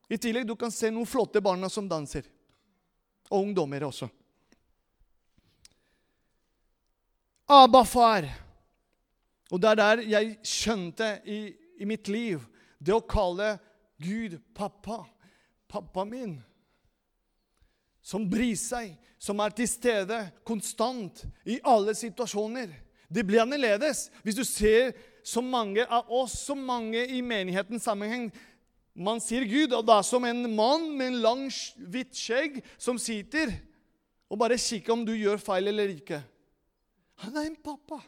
I 0.09 0.19
tillegg 0.21 0.47
du 0.49 0.55
kan 0.57 0.73
se 0.73 0.91
noen 0.93 1.09
flotte 1.09 1.41
barna 1.45 1.71
som 1.73 1.89
danser. 1.89 2.27
Og 3.31 3.41
ungdommer 3.41 3.87
også. 3.89 4.09
Abba, 7.51 7.85
far. 7.85 8.27
Og 9.53 9.61
det 9.61 9.71
er 9.71 9.81
der 9.81 10.03
jeg 10.09 10.37
skjønte 10.49 11.11
i, 11.29 11.39
i 11.81 11.89
mitt 11.89 12.09
liv 12.09 12.43
det 12.81 12.95
å 12.95 13.05
kalle 13.05 13.57
Gud 14.01 14.39
pappa. 14.57 15.05
Pappa 15.69 16.05
min. 16.09 16.39
som 18.05 18.27
bryr 18.29 18.57
seg, 18.61 18.91
som 19.17 19.41
er 19.41 19.55
til 19.57 19.69
stede 19.69 20.19
konstant 20.45 21.23
i 21.49 21.57
alle 21.65 21.95
situasjoner. 21.97 22.69
Det 23.09 23.25
blir 23.25 23.41
annerledes 23.41 24.11
hvis 24.21 24.37
du 24.37 24.45
ser 24.45 24.93
så 25.25 25.41
mange 25.41 25.87
av 25.89 26.11
oss, 26.13 26.35
så 26.45 26.53
mange 26.53 27.01
i 27.01 27.23
menighetens 27.25 27.87
sammenheng. 27.89 28.29
Man 28.95 29.19
sier 29.23 29.43
Gud, 29.51 29.73
og 29.75 29.83
det 29.87 29.95
er 29.97 30.07
som 30.07 30.25
en 30.27 30.45
mann 30.55 30.87
med 30.95 31.11
en 31.11 31.23
lang, 31.23 31.45
hvitt 31.91 32.15
skjegg 32.15 32.61
som 32.79 32.99
sitter 33.01 33.51
og 34.31 34.39
bare 34.39 34.59
kikker 34.59 34.95
om 34.95 35.03
du 35.07 35.13
gjør 35.19 35.43
feil 35.43 35.71
eller 35.71 35.91
ikke. 35.97 36.21
Han 37.25 37.37
er 37.39 37.49
en 37.49 37.59
pappa. 37.59 37.99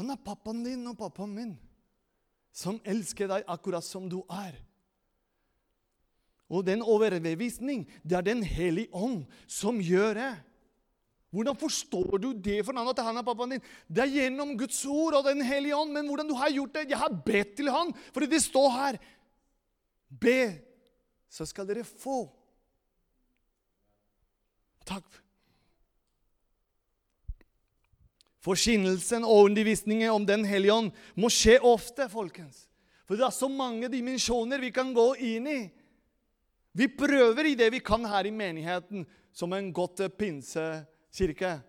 Han 0.00 0.12
er 0.12 0.20
pappaen 0.24 0.62
din 0.64 0.86
og 0.88 0.96
pappaen 0.96 1.34
min, 1.36 1.52
som 2.52 2.80
elsker 2.88 3.28
deg 3.28 3.48
akkurat 3.50 3.84
som 3.84 4.08
du 4.08 4.22
er. 4.32 4.56
Og 6.52 6.64
den 6.64 6.84
overbevisning, 6.84 7.86
det 8.04 8.16
er 8.16 8.24
Den 8.24 8.42
hellige 8.42 8.92
ånd 8.92 9.24
som 9.46 9.80
gjør 9.80 10.16
det. 10.16 10.32
Hvordan 11.32 11.56
forstår 11.56 12.18
du 12.20 12.28
det 12.36 12.58
for 12.66 12.76
han 12.76 12.90
at 12.90 12.98
han 13.00 13.16
er 13.16 13.24
pappaen 13.24 13.54
din? 13.54 13.64
Det 13.88 14.04
er 14.04 14.12
gjennom 14.18 14.52
Guds 14.60 14.82
ord 14.84 15.16
og 15.16 15.24
Den 15.24 15.40
hellige 15.40 15.76
ånd. 15.76 15.94
Men 15.94 16.10
hvordan 16.10 16.28
du 16.28 16.34
har 16.36 16.52
gjort 16.52 16.74
det? 16.76 16.90
Jeg 16.90 17.00
har 17.00 17.22
bedt 17.24 17.56
til 17.56 17.72
han, 17.72 17.94
fordi 18.12 18.28
det 18.34 18.42
står 18.44 18.68
her. 18.76 19.00
Be, 20.12 20.40
så 21.32 21.48
skal 21.48 21.68
dere 21.70 21.86
få. 21.88 22.26
Takk. 24.84 25.08
Forkynnelsen 28.42 29.24
og 29.24 29.46
undervisningen 29.46 30.12
om 30.12 30.26
Den 30.26 30.44
hellige 30.44 30.74
ånd 30.74 30.92
må 31.16 31.30
skje 31.32 31.56
ofte, 31.64 32.10
folkens. 32.12 32.66
For 33.08 33.16
det 33.16 33.24
er 33.24 33.34
så 33.34 33.48
mange 33.48 33.88
dimensjoner 33.88 34.60
vi 34.60 34.72
kan 34.74 34.92
gå 34.92 35.14
inn 35.32 35.48
i. 35.48 35.60
Vi 36.76 36.88
prøver 36.92 37.48
i 37.48 37.56
det 37.56 37.70
vi 37.72 37.80
kan 37.84 38.04
her 38.04 38.28
i 38.28 38.34
menigheten, 38.34 39.06
som 39.32 39.52
en 39.56 39.72
godt 39.72 40.04
pinsekirke. 41.12 41.60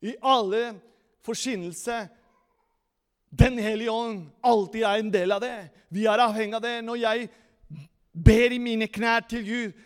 I 0.00 0.16
alle 0.20 0.74
forkynnelse 1.22 2.08
Den 3.30 3.58
hellige 3.58 3.90
ånd 3.90 4.30
alltid 4.42 4.82
er 4.82 4.98
en 4.98 5.10
del 5.10 5.32
av 5.32 5.40
det. 5.40 5.68
Vi 5.88 6.06
er 6.06 6.18
avhengig 6.18 6.56
av 6.56 6.62
det. 6.64 6.80
Når 6.82 6.96
jeg 6.98 7.28
ber 8.12 8.52
i 8.52 8.58
mine 8.58 8.88
knær 8.90 9.22
til 9.30 9.44
Gud, 9.46 9.76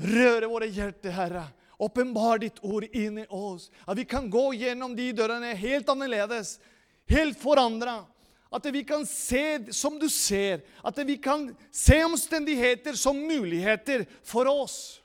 røre 0.00 0.48
våre 0.48 0.70
hjerter, 0.72 1.12
Herre. 1.12 1.42
Åpenbar 1.76 2.40
ditt 2.40 2.62
ord 2.64 2.86
inn 2.96 3.18
i 3.20 3.26
oss. 3.28 3.68
At 3.84 3.98
vi 3.98 4.06
kan 4.08 4.30
gå 4.30 4.54
gjennom 4.56 4.96
de 4.96 5.10
dørene 5.12 5.52
helt 5.52 5.92
annerledes, 5.92 6.54
helt 7.12 7.36
forandra. 7.36 8.06
At 8.48 8.64
vi 8.72 8.86
kan 8.88 9.04
se 9.04 9.68
som 9.68 10.00
du 10.00 10.08
ser. 10.08 10.64
At 10.80 10.96
vi 11.04 11.18
kan 11.20 11.50
se 11.68 12.00
omstendigheter 12.08 12.96
som 12.96 13.20
muligheter 13.20 14.06
for 14.24 14.48
oss. 14.48 15.01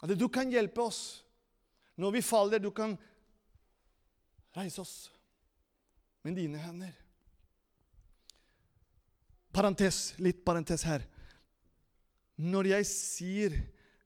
At 0.00 0.12
du 0.16 0.28
kan 0.32 0.50
hjelpe 0.50 0.82
oss 0.82 1.20
når 2.00 2.16
vi 2.16 2.22
faller. 2.24 2.62
Du 2.62 2.70
kan 2.72 2.96
reise 4.56 4.80
oss 4.80 4.94
med 6.24 6.36
dine 6.36 6.60
hender. 6.60 6.94
Parentes, 9.50 10.14
litt 10.22 10.44
parentes 10.46 10.84
her. 10.86 11.04
Når 12.40 12.70
jeg 12.70 12.88
sier 12.88 13.58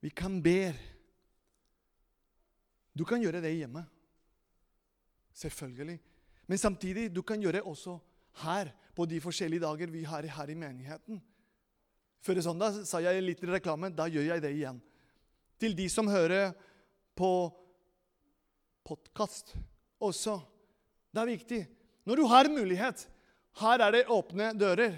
vi 0.05 0.11
kan 0.13 0.41
be 0.43 0.75
Du 2.95 3.03
kan 3.09 3.23
gjøre 3.23 3.41
det 3.43 3.51
hjemme. 3.57 3.81
Selvfølgelig. 5.35 5.97
Men 6.47 6.59
samtidig 6.59 7.09
du 7.11 7.23
kan 7.27 7.41
gjøre 7.43 7.59
det 7.59 7.63
også 7.67 7.97
her, 8.45 8.71
på 8.95 9.07
de 9.11 9.19
forskjellige 9.19 9.65
dager 9.65 9.91
vi 9.91 10.05
har 10.07 10.23
her 10.23 10.51
i 10.51 10.55
menigheten. 10.55 11.19
Før 12.23 12.39
søndag 12.41 12.77
sa 12.87 13.01
jeg 13.03 13.25
litt 13.25 13.43
reklame. 13.43 13.91
Da 13.91 14.07
gjør 14.07 14.29
jeg 14.29 14.43
det 14.45 14.53
igjen. 14.55 14.79
Til 15.61 15.77
de 15.77 15.87
som 15.91 16.09
hører 16.11 16.53
på 17.17 17.31
podkast 18.85 19.55
også. 20.03 20.39
Det 21.15 21.23
er 21.23 21.31
viktig. 21.31 21.61
Når 22.05 22.21
du 22.21 22.25
har 22.29 22.51
mulighet 22.53 23.09
Her 23.55 23.79
er 23.87 23.93
det 23.95 24.09
åpne 24.11 24.51
dører. 24.59 24.97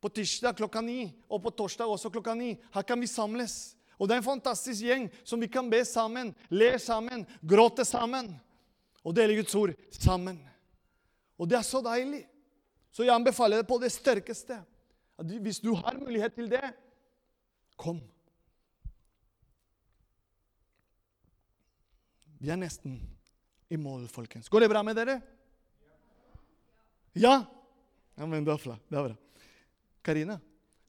På 0.00 0.08
tirsdag 0.08 0.56
klokka 0.56 0.80
ni, 0.80 1.10
og 1.28 1.42
på 1.42 1.50
torsdag 1.50 1.90
også 1.90 2.08
klokka 2.08 2.32
ni. 2.34 2.54
Her 2.72 2.82
kan 2.86 3.00
vi 3.00 3.06
samles. 3.06 3.76
Og 3.98 4.08
det 4.08 4.14
er 4.14 4.22
en 4.22 4.30
fantastisk 4.30 4.86
gjeng 4.86 5.08
som 5.26 5.40
vi 5.42 5.50
kan 5.50 5.68
be 5.68 5.82
sammen, 5.84 6.30
le 6.48 6.70
sammen, 6.78 7.26
gråte 7.42 7.84
sammen 7.84 8.30
og 9.02 9.14
dele 9.16 9.36
Guds 9.40 9.54
ord 9.58 9.74
sammen. 9.90 10.38
Og 11.38 11.50
det 11.50 11.58
er 11.58 11.66
så 11.66 11.82
deilig. 11.84 12.22
Så 12.94 13.04
jeg 13.04 13.14
anbefaler 13.14 13.60
det 13.60 13.68
på 13.68 13.78
det 13.82 13.90
sterkeste. 13.92 14.60
Hvis 15.18 15.60
du 15.60 15.74
har 15.74 15.98
mulighet 15.98 16.34
til 16.34 16.48
det, 16.50 16.62
kom. 17.76 18.00
Vi 22.38 22.50
er 22.50 22.58
nesten 22.60 23.00
i 23.68 23.76
mål, 23.76 24.06
folkens. 24.08 24.48
Går 24.48 24.64
det 24.64 24.70
bra 24.70 24.82
med 24.86 24.96
dere? 24.96 25.18
Ja? 27.18 27.44
Ja, 28.14 28.26
men 28.26 28.44
Det 28.44 28.52
er 28.52 29.08
bra. 29.08 29.16
Karina, 30.02 30.40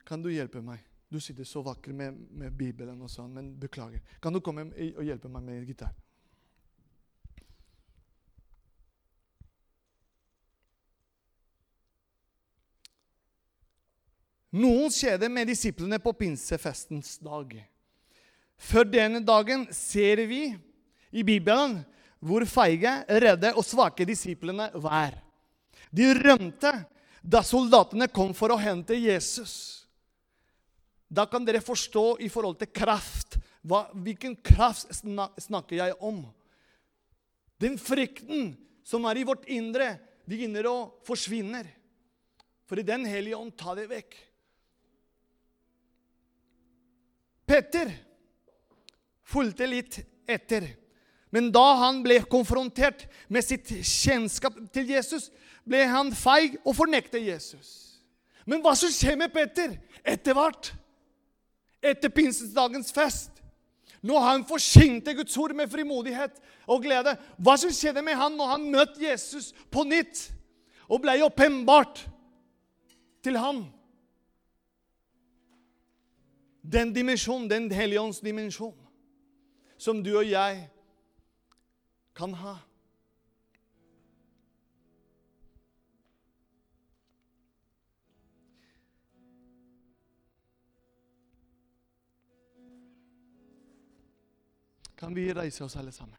kan 0.04 0.22
du 0.22 0.30
hjelpe 0.30 0.62
meg? 0.62 0.78
Du 1.10 1.18
sitter 1.20 1.44
så 1.44 1.62
vakker 1.62 1.92
med, 1.92 2.14
med 2.30 2.52
Bibelen 2.54 3.00
og 3.02 3.10
sånn, 3.10 3.32
men 3.34 3.50
beklager. 3.58 4.00
Kan 4.22 4.32
du 4.32 4.40
komme 4.40 4.68
og 4.70 5.02
hjelpe 5.04 5.28
meg 5.28 5.42
med 5.42 5.66
gitar? 5.66 5.90
Noen 14.50 14.90
skjedde 14.90 15.28
med 15.30 15.46
disiplene 15.46 15.98
på 16.02 16.12
pinsefestens 16.18 17.18
dag. 17.22 17.52
Før 18.58 18.86
denne 18.86 19.20
dagen 19.22 19.68
ser 19.74 20.24
vi 20.26 20.56
i 21.10 21.24
Bibelen 21.26 21.80
hvor 22.20 22.44
feige, 22.44 22.90
redde 23.08 23.54
og 23.56 23.64
svake 23.64 24.04
disiplene 24.08 24.68
var. 24.76 25.16
De 25.90 26.12
rømte 26.14 26.72
da 27.20 27.42
soldatene 27.44 28.08
kom 28.12 28.32
for 28.36 28.52
å 28.52 28.60
hente 28.60 28.96
Jesus. 28.96 29.86
Da 31.10 31.26
kan 31.26 31.44
dere 31.44 31.62
forstå 31.64 32.20
i 32.22 32.28
forhold 32.32 32.60
til 32.60 32.70
kraft. 32.72 33.38
Hva, 33.66 33.88
hvilken 33.92 34.36
kraft 34.44 34.92
snakker 34.94 35.80
jeg 35.80 35.96
om? 35.98 36.22
Den 37.60 37.76
frykten 37.80 38.54
som 38.86 39.04
er 39.08 39.20
i 39.20 39.26
vårt 39.26 39.48
indre, 39.50 39.96
begynner 40.30 40.68
å 40.70 40.76
forsvinne. 41.04 41.64
For 42.70 42.78
i 42.78 42.86
Den 42.86 43.04
hellige 43.08 43.36
ånd 43.36 43.56
tar 43.58 43.80
det 43.80 43.88
vekk. 43.90 44.14
Petter 47.50 47.90
fulgte 49.26 49.66
litt 49.66 49.98
etter. 50.30 50.68
Men 51.30 51.50
da 51.54 51.64
han 51.78 52.02
ble 52.02 52.18
konfrontert 52.30 53.06
med 53.30 53.46
sitt 53.46 53.70
kjennskap 53.70 54.56
til 54.74 54.90
Jesus, 54.90 55.28
ble 55.66 55.84
han 55.86 56.10
feig 56.16 56.56
og 56.64 56.74
fornektet 56.78 57.22
Jesus. 57.22 58.00
Men 58.48 58.62
hva 58.64 58.74
som 58.78 58.90
skjer 58.90 59.18
med 59.20 59.32
Peter 59.34 59.76
etter 60.02 60.34
hvert? 60.34 60.72
Etter 61.80 62.12
pinsesdagens 62.12 62.90
fest. 62.92 63.38
Når 64.02 64.24
han 64.24 64.46
forsynte 64.48 65.14
Guds 65.14 65.36
ord 65.38 65.54
med 65.54 65.70
frimodighet 65.70 66.40
og 66.66 66.82
glede. 66.82 67.14
Hva 67.38 67.56
som 67.60 67.72
skjedde 67.74 68.02
med 68.04 68.18
han 68.18 68.36
når 68.38 68.54
han 68.54 68.70
møtte 68.72 69.04
Jesus 69.04 69.52
på 69.70 69.84
nytt 69.86 70.30
og 70.90 71.02
ble 71.04 71.18
åpenbart 71.26 72.02
til 73.22 73.38
ham? 73.38 73.66
Den 76.60 76.92
dimensjonen, 76.94 77.48
Den 77.50 77.70
hellige 77.72 78.00
ånds 78.00 78.20
dimensjon, 78.20 78.76
som 79.78 80.02
du 80.04 80.12
og 80.18 80.28
jeg 80.28 80.66
kan 82.20 82.34
ha. 82.34 82.58
Kan 94.96 95.14
vi 95.14 95.32
reise 95.32 95.64
oss 95.64 95.76
alle 95.80 95.92
sammen? 95.92 96.16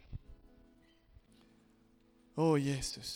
Å, 2.33 2.57
Jesus. 2.57 3.11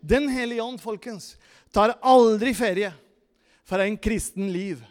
Den 0.00 0.26
hellige 0.34 0.66
ånd, 0.66 0.82
folkens, 0.82 1.36
tar 1.70 1.94
aldri 2.02 2.56
ferie 2.58 2.90
fra 3.62 3.86
en 3.86 3.94
kristen 4.02 4.50
liv, 4.50 4.82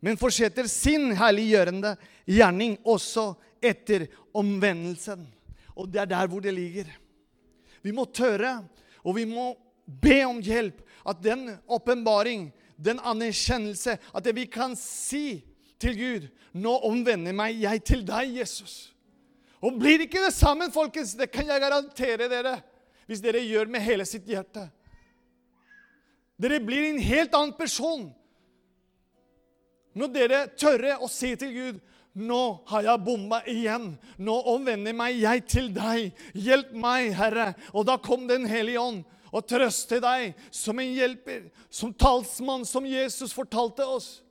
men 0.00 0.18
fortsetter 0.18 0.68
sin 0.70 1.10
herliggjørende 1.18 1.96
gjerning 2.28 2.76
også 2.86 3.32
etter 3.64 4.06
omvendelsen. 4.36 5.24
Og 5.78 5.90
det 5.90 6.02
er 6.02 6.10
der 6.10 6.30
hvor 6.30 6.42
det 6.42 6.54
ligger. 6.54 6.90
Vi 7.82 7.94
må 7.94 8.04
tørre, 8.10 8.62
og 9.02 9.16
vi 9.16 9.24
må 9.28 9.52
be 9.86 10.20
om 10.26 10.40
hjelp. 10.42 10.82
At 11.08 11.22
den 11.22 11.48
åpenbaring, 11.68 12.50
den 12.76 13.00
anerkjennelse, 13.00 13.96
at 13.98 14.24
det 14.24 14.34
vi 14.36 14.46
kan 14.50 14.76
si 14.78 15.40
til 15.80 15.96
Gud 15.98 16.28
Nå 16.58 16.72
omvender 16.88 17.34
meg 17.36 17.58
jeg 17.60 17.82
til 17.86 18.00
deg, 18.08 18.32
Jesus. 18.40 18.88
Og 19.62 19.76
blir 19.78 20.00
ikke 20.02 20.22
det 20.24 20.32
sammen, 20.34 20.72
folkens, 20.74 21.12
det 21.14 21.28
kan 21.30 21.46
jeg 21.46 21.60
garantere 21.60 22.26
dere. 22.30 22.54
hvis 23.06 23.20
dere 23.24 23.40
gjør 23.40 23.68
med 23.72 23.80
hele 23.80 24.04
sitt 24.04 24.26
hjerte. 24.28 24.66
Dere 26.40 26.58
blir 26.60 26.90
en 26.90 26.98
helt 27.00 27.34
annen 27.34 27.54
person 27.56 28.08
når 29.96 30.12
dere 30.14 30.40
tørre 30.58 30.98
å 31.00 31.08
si 31.10 31.32
til 31.38 31.54
Gud 31.54 31.80
nå 32.18 32.64
har 32.66 32.82
jeg 32.86 33.04
bomma 33.06 33.38
igjen. 33.48 33.92
Nå 34.18 34.34
omvender 34.50 34.96
meg 34.96 35.20
jeg 35.20 35.44
til 35.50 35.68
deg. 35.74 36.10
Hjelp 36.34 36.72
meg, 36.74 37.12
Herre. 37.14 37.52
Og 37.72 37.86
da 37.86 37.98
kom 38.02 38.26
Den 38.28 38.46
hellige 38.48 38.82
ånd 38.82 39.04
og 39.28 39.44
trøste 39.44 39.98
deg 40.00 40.32
som 40.54 40.78
en 40.80 40.88
hjelper, 40.96 41.50
som 41.68 41.92
talsmann, 41.92 42.64
som 42.64 42.86
Jesus 42.88 43.34
fortalte 43.36 43.84
oss. 43.84 44.22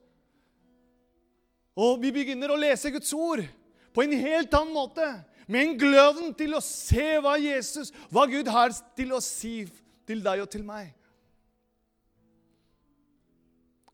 Og 1.77 2.01
vi 2.01 2.09
begynner 2.11 2.49
å 2.49 2.57
lese 2.57 2.89
Guds 2.91 3.13
ord 3.13 3.43
på 3.93 4.03
en 4.03 4.15
helt 4.17 4.53
annen 4.57 4.73
måte. 4.73 5.05
Med 5.47 5.63
en 5.63 5.77
gløden 5.79 6.33
til 6.35 6.57
å 6.57 6.63
se 6.65 7.05
hva 7.23 7.37
Jesus, 7.39 7.93
hva 8.11 8.25
Gud 8.27 8.49
har 8.51 8.73
til 8.97 9.13
å 9.15 9.21
si 9.23 9.61
til 10.09 10.23
deg 10.25 10.41
og 10.43 10.49
til 10.51 10.65
meg. 10.65 10.89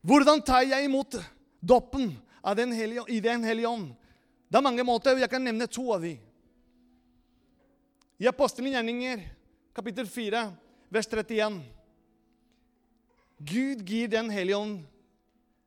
Hvordan 0.04 0.42
tar 0.44 0.64
jeg 0.66 0.88
imot 0.88 1.14
doppen 1.14 1.33
hellige, 2.72 3.04
i 3.08 3.20
Den 3.20 3.44
hellige 3.44 3.68
ånd? 3.68 3.94
Det 4.48 4.58
er 4.58 4.62
mange 4.62 4.84
måter. 4.84 5.18
Jeg 5.18 5.30
kan 5.30 5.42
nevne 5.42 5.66
to 5.66 5.92
av 5.92 6.02
dem. 6.02 6.18
I 8.20 8.28
Apostelen 8.30 8.72
gjerninger, 8.72 9.22
kapittel 9.74 10.06
4, 10.06 10.42
vers 10.88 11.08
31. 11.10 11.62
Gud 13.38 13.82
gir 13.82 14.08
Den 14.08 14.30
hellige 14.30 14.56
ånd 14.56 14.76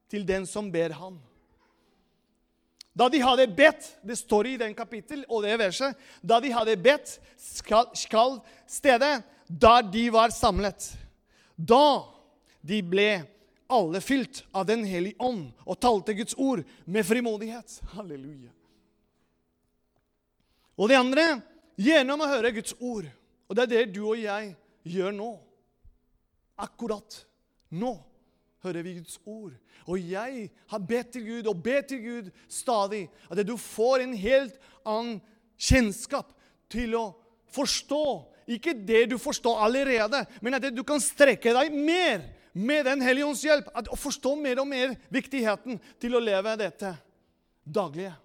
til 0.09 0.23
den 0.25 0.45
som 0.47 0.71
ber 0.71 0.95
ham. 0.95 1.17
Da 2.97 3.09
de 3.13 3.19
hadde 3.21 3.45
bedt 3.53 3.91
Det 4.01 4.15
står 4.17 4.47
i 4.47 4.57
den 4.57 4.73
kapittel 4.73 5.25
og 5.29 5.43
det 5.45 5.57
verset. 5.59 5.97
Da 6.21 6.39
de 6.41 6.53
hadde 6.53 6.77
bedt, 6.81 7.19
skal, 7.37 7.91
skal 7.93 8.39
stedet 8.65 9.21
der 9.47 9.83
de 9.91 10.07
var 10.11 10.33
samlet. 10.35 10.89
Da 11.55 12.03
de 12.61 12.81
ble 12.83 13.11
alle 13.67 14.01
fylt 14.01 14.43
av 14.51 14.65
Den 14.65 14.85
hellige 14.87 15.19
ånd 15.19 15.49
og 15.65 15.79
talte 15.79 16.15
Guds 16.17 16.35
ord 16.37 16.63
med 16.85 17.05
frimodighet. 17.05 17.79
Halleluja. 17.95 18.51
Og 20.77 20.89
det 20.91 20.99
andre 20.99 21.27
gjennom 21.79 22.21
å 22.21 22.29
høre 22.29 22.53
Guds 22.55 22.75
ord. 22.79 23.07
Og 23.47 23.55
det 23.55 23.65
er 23.65 23.73
det 23.73 23.95
du 23.95 24.03
og 24.05 24.19
jeg 24.19 24.53
gjør 24.87 25.15
nå. 25.15 25.31
Akkurat 26.57 27.23
nå 27.69 27.95
hører 28.65 28.85
vi 28.85 28.97
Guds 28.99 29.19
ord. 29.25 29.53
Og 29.87 30.01
jeg 30.01 30.49
har 30.71 30.87
bedt 30.89 31.13
til 31.15 31.27
Gud 31.27 31.49
og 31.49 31.61
bedt 31.63 31.91
til 31.93 32.01
Gud 32.03 32.31
stadig 32.51 33.05
at 33.29 33.41
du 33.47 33.55
får 33.61 34.03
en 34.03 34.15
helt 34.19 34.57
annen 34.87 35.19
kjennskap 35.57 36.33
til 36.71 36.97
å 36.99 37.05
forstå. 37.55 38.05
Ikke 38.57 38.75
det 38.75 39.07
du 39.11 39.17
forstår 39.19 39.59
allerede, 39.65 40.23
men 40.41 40.55
at 40.57 40.67
du 40.71 40.83
kan 40.87 41.01
strekke 41.03 41.55
deg 41.55 41.73
mer 41.75 42.23
med 42.57 42.85
Den 42.85 43.01
hellige 43.05 43.25
ånds 43.25 43.43
hjelp. 43.45 43.69
Å 43.69 43.97
forstå 43.99 44.33
mer 44.39 44.61
og 44.61 44.69
mer 44.69 44.95
viktigheten 45.13 45.77
til 46.01 46.17
å 46.17 46.23
leve 46.23 46.55
dette 46.57 46.95
daglige. 47.63 48.15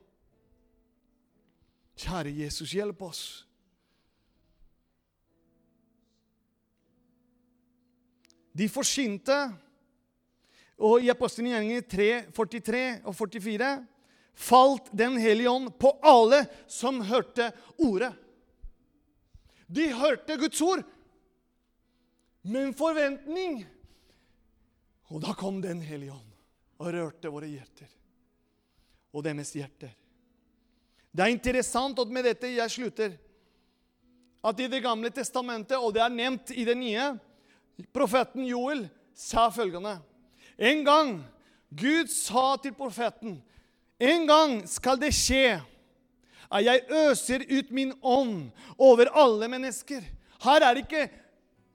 Kjære 2.03 2.33
Jesus, 2.41 2.73
hjelp 2.73 3.03
oss. 3.05 3.23
De 8.53 8.69
forsynte 8.69 9.37
og 10.83 11.05
i 11.05 11.11
Apostelens 11.13 11.87
3, 11.89 12.09
43 12.35 12.83
og 13.07 13.15
44 13.17 13.71
falt 14.33 14.89
Den 14.97 15.19
hellige 15.21 15.53
ånd 15.53 15.71
på 15.79 15.93
alle 16.03 16.43
som 16.67 17.03
hørte 17.05 17.51
ordet. 17.79 18.13
De 19.69 19.87
hørte 19.93 20.37
Guds 20.41 20.61
ord 20.65 20.83
med 22.43 22.67
en 22.67 22.75
forventning. 22.77 23.63
Og 25.13 25.21
da 25.21 25.35
kom 25.37 25.61
Den 25.61 25.83
hellige 25.85 26.15
ånd 26.15 26.29
og 26.83 26.89
rørte 26.95 27.31
våre 27.31 27.47
hjerter 27.47 27.91
og 29.13 29.23
deres 29.23 29.53
hjerter. 29.55 29.93
Det 31.13 31.21
er 31.23 31.35
interessant, 31.35 31.99
og 32.01 32.09
med 32.09 32.25
dette 32.25 32.49
jeg 32.49 32.73
slutter, 32.73 33.13
at 34.43 34.61
i 34.61 34.67
Det 34.73 34.81
gamle 34.83 35.11
testamentet, 35.13 35.77
og 35.77 35.93
det 35.95 36.01
er 36.03 36.09
nevnt 36.09 36.51
i 36.57 36.65
det 36.65 36.75
nye, 36.75 37.13
profeten 37.93 38.49
Joel 38.49 38.87
sa 39.15 39.51
følgende 39.53 39.99
en 40.59 40.85
gang 40.85 41.13
Gud 41.71 42.11
sa 42.13 42.57
til 42.63 42.75
profeten 42.77 43.43
En 43.99 44.27
gang 44.27 44.61
skal 44.69 45.01
det 45.01 45.13
skje 45.15 45.61
at 46.53 46.65
jeg 46.67 46.83
øser 46.91 47.45
ut 47.49 47.71
min 47.73 47.95
ånd 48.03 48.51
over 48.77 49.09
alle 49.17 49.49
mennesker. 49.49 50.03
Her 50.43 50.61
er 50.61 50.75
det 50.75 50.85
ikke 50.85 51.11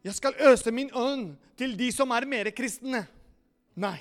'Jeg 0.04 0.14
skal 0.14 0.34
øse 0.40 0.72
min 0.72 0.92
ånd 0.94 1.36
til 1.58 1.80
de 1.80 1.92
som 1.92 2.12
er 2.12 2.26
mer 2.26 2.46
kristne'. 2.52 3.06
Nei. 3.78 4.00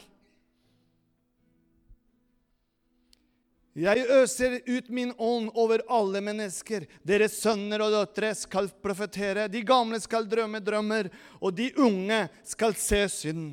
Jeg 3.77 4.07
øser 4.09 4.55
ut 4.65 4.87
min 4.89 5.11
ånd 5.21 5.51
over 5.53 5.83
alle 5.93 6.23
mennesker. 6.25 6.87
Deres 7.05 7.35
sønner 7.43 7.83
og 7.85 7.93
døtre 7.93 8.31
skal 8.33 8.71
profetere. 8.81 9.51
De 9.53 9.61
gamle 9.69 10.01
skal 10.01 10.25
drømme 10.29 10.63
drømmer, 10.65 11.11
og 11.45 11.53
de 11.59 11.69
unge 11.85 12.23
skal 12.49 12.73
se 12.81 13.03
synd. 13.13 13.51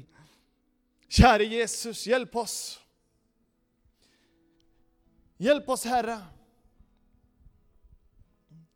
Kjære 1.11 1.49
Jesus, 1.57 2.05
hjelp 2.07 2.39
oss. 2.39 2.55
Hjelp 5.43 5.67
oss, 5.75 5.83
Herre. 5.91 6.21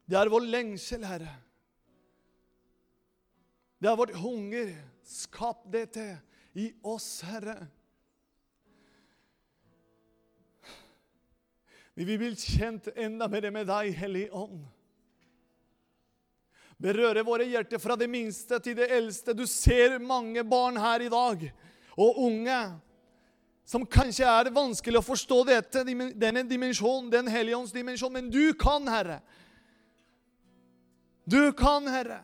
Det 0.04 0.20
er 0.20 0.36
vår 0.36 0.52
lengsel, 0.52 1.08
Herre. 1.08 1.32
Det 3.80 3.88
er 3.88 4.00
vårt 4.04 4.16
hunger. 4.20 4.76
Skap 5.08 5.64
dette 5.72 6.18
i 6.58 6.72
oss, 6.82 7.22
Herre. 7.22 7.68
Vi 11.94 12.06
vil 12.06 12.18
bli 12.22 12.34
kjent 12.38 12.90
enda 12.96 13.28
mer 13.30 13.50
med 13.54 13.70
deg, 13.70 13.92
Hellige 13.98 14.34
Ånd. 14.38 14.66
Berøre 16.78 17.24
våre 17.26 17.46
hjerter 17.50 17.82
fra 17.82 17.96
det 17.98 18.10
minste 18.10 18.60
til 18.62 18.78
det 18.78 18.90
eldste. 18.94 19.34
Du 19.34 19.48
ser 19.50 19.98
mange 20.02 20.44
barn 20.46 20.78
her 20.78 21.02
i 21.02 21.10
dag 21.10 21.48
og 21.98 22.20
unge 22.28 22.58
som 23.68 23.86
kanskje 23.90 24.30
er 24.30 24.52
vanskelig 24.54 25.02
å 25.02 25.06
forstå 25.06 25.42
dette, 25.50 25.84
denne 25.84 26.46
dimensjonen, 26.48 27.10
den 27.12 27.28
hellige 27.28 27.58
ånds 27.58 27.74
dimensjon, 27.76 28.14
men 28.14 28.30
du 28.32 28.54
kan, 28.56 28.86
Herre. 28.88 29.20
Du 31.28 31.52
kan, 31.58 31.90
Herre. 31.92 32.22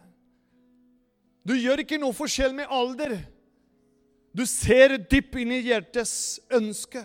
Du 1.44 1.58
gjør 1.58 1.84
ikke 1.84 2.00
noe 2.00 2.16
forskjell 2.16 2.56
med 2.56 2.72
alder. 2.72 3.18
Du 4.34 4.46
ser 4.50 4.98
dypt 4.98 5.38
inn 5.38 5.54
i 5.54 5.62
hjertets 5.62 6.42
ønske. 6.54 7.04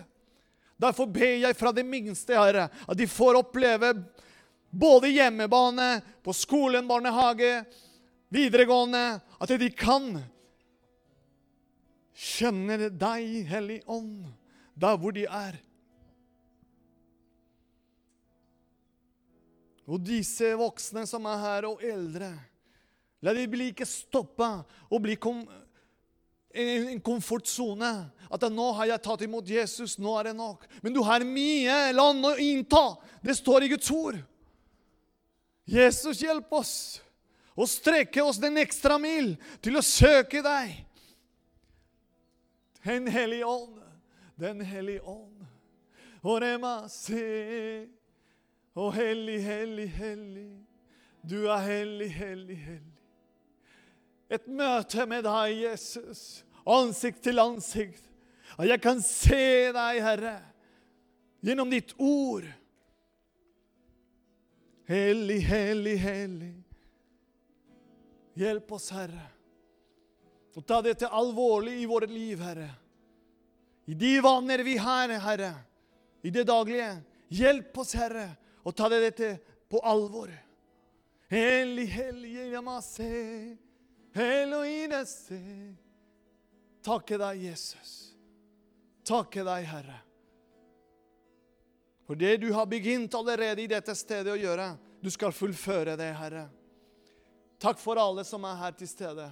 Derfor 0.79 1.09
ber 1.11 1.35
jeg 1.43 1.57
fra 1.59 1.71
det 1.75 1.85
minste, 1.85 2.33
Herre, 2.33 2.69
at 2.87 2.97
de 2.97 3.05
får 3.09 3.37
oppleve 3.41 3.93
både 4.69 5.11
hjemmebane, 5.11 6.01
på 6.23 6.33
skolen, 6.33 6.87
barnehage, 6.89 7.63
videregående, 8.33 9.19
at 9.41 9.53
de 9.59 9.69
kan 9.73 10.13
kjenne 12.19 12.89
deg, 12.89 13.31
Hellig 13.49 13.81
Ånd, 13.89 14.27
der 14.79 14.97
hvor 14.99 15.15
de 15.15 15.25
er. 15.25 15.57
Og 19.89 20.01
disse 20.05 20.51
voksne 20.57 21.05
som 21.09 21.25
er 21.29 21.41
her, 21.41 21.67
og 21.69 21.81
eldre, 21.85 22.33
la 23.25 23.33
de 23.35 23.47
bli 23.51 23.71
ikke 23.73 23.87
stoppa 23.89 24.59
og 24.87 25.01
bli 25.03 25.17
kom, 25.19 25.41
en 26.53 27.01
komfortsone. 27.05 27.91
At 28.29 28.45
nå 28.53 28.71
har 28.77 28.91
jeg 28.91 29.03
tatt 29.05 29.23
imot 29.25 29.49
Jesus, 29.49 29.97
nå 30.01 30.15
er 30.19 30.29
det 30.29 30.35
nok. 30.37 30.65
Men 30.83 30.93
du 30.95 31.01
har 31.05 31.25
mye 31.25 31.77
land 31.95 32.25
å 32.25 32.35
innta. 32.41 32.83
Det 33.21 33.37
står 33.37 33.65
i 33.65 33.71
Guds 33.73 33.89
ord. 33.93 34.19
Jesus, 35.69 36.21
hjelp 36.25 36.53
oss 36.57 36.75
å 37.59 37.65
strekke 37.69 38.23
oss 38.23 38.39
den 38.41 38.57
ekstra 38.61 38.97
mil 39.01 39.35
til 39.61 39.77
å 39.77 39.85
søke 39.85 40.41
deg 40.45 40.77
en 42.81 43.07
hellig 43.07 43.45
ånd, 43.45 43.75
Den 44.35 44.61
hellige 44.61 45.01
ånd. 45.01 45.45
Orema 46.23 46.87
se, 46.89 47.87
Å, 48.73 48.85
hellig, 48.95 49.41
hellig, 49.43 49.87
hellig. 49.87 50.51
Du 51.27 51.49
er 51.51 51.59
hellig, 51.65 52.07
hellig, 52.15 52.55
hellig. 52.55 52.98
Et 54.29 54.45
møte 54.45 55.05
med 55.09 55.25
deg, 55.25 55.55
Jesus, 55.63 56.43
ansikt 56.69 57.23
til 57.25 57.41
ansikt. 57.41 58.05
At 58.59 58.67
jeg 58.69 58.81
kan 58.83 59.01
se 59.01 59.71
deg, 59.73 60.01
Herre, 60.03 60.35
gjennom 61.45 61.69
ditt 61.71 61.95
ord. 61.97 62.45
Hellig, 64.89 65.39
hellig, 65.45 65.95
hellig. 66.01 66.55
Hjelp 68.39 68.71
oss, 68.77 68.89
Herre. 68.95 69.25
Og 70.57 70.65
ta 70.67 70.79
dette 70.83 71.07
alvorlig 71.07 71.77
i 71.81 71.87
vårt 71.89 72.09
liv, 72.11 72.41
Herre. 72.41 72.69
I 73.89 73.95
de 73.97 74.15
vaner 74.21 74.63
vi 74.65 74.75
har, 74.77 75.13
Herre, 75.23 75.53
i 76.21 76.33
det 76.33 76.45
daglige. 76.49 76.91
Hjelp 77.33 77.77
oss, 77.81 77.95
Herre, 77.97 78.27
å 78.65 78.73
ta 78.73 78.89
dette 78.91 79.35
på 79.69 79.81
alvor. 79.85 80.33
Hellig, 81.29 81.87
hellig, 81.93 82.33
yamase. 82.53 83.09
Elohimese. 84.13 85.39
Takke 86.85 87.17
deg, 87.19 87.43
Jesus. 87.49 87.95
Takke 89.05 89.43
deg, 89.45 89.65
Herre. 89.69 89.99
For 92.07 92.17
det 92.17 92.37
du 92.41 92.49
har 92.53 92.65
begynt 92.65 93.13
allerede 93.13 93.61
i 93.61 93.69
dette 93.69 93.93
stedet 93.95 94.31
å 94.33 94.39
gjøre, 94.39 94.71
du 95.01 95.11
skal 95.13 95.35
fullføre 95.35 95.93
det, 95.99 96.09
Herre. 96.17 96.47
Takk 97.61 97.77
for 97.77 97.99
alle 97.99 98.23
som 98.25 98.45
er 98.47 98.57
her 98.57 98.75
til 98.79 98.89
stede. 98.89 99.27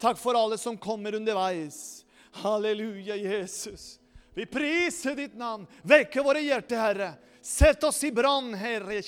Takk 0.00 0.18
for 0.18 0.34
alle 0.34 0.56
som 0.58 0.78
kommer 0.80 1.14
underveis. 1.14 2.04
Halleluja, 2.40 3.16
Jesus. 3.16 4.00
Vi 4.34 4.46
priser 4.46 5.16
ditt 5.16 5.36
navn. 5.36 5.66
Vekke 5.82 6.24
våre 6.24 6.40
hjerter, 6.40 6.80
Herre. 6.80 7.10
Sett 7.42 7.84
oss 7.84 8.02
i 8.04 8.12
brann, 8.12 8.54
Herre. 8.54 9.02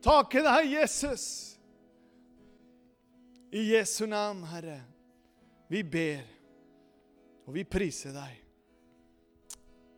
Takke 0.00 0.42
deg, 0.46 0.72
Jesus. 0.72 1.49
I 3.50 3.62
Jesu 3.72 4.06
navn, 4.06 4.44
Herre. 4.44 4.80
Vi 5.70 5.82
ber, 5.82 6.22
og 7.46 7.54
vi 7.54 7.64
priser 7.66 8.14
deg. 8.14 8.36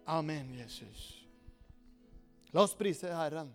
Amen, 0.09 0.55
Jesus. 0.57 1.23
La 2.53 2.65
oss 2.65 2.75
prise 2.77 3.13
Herren. 3.13 3.53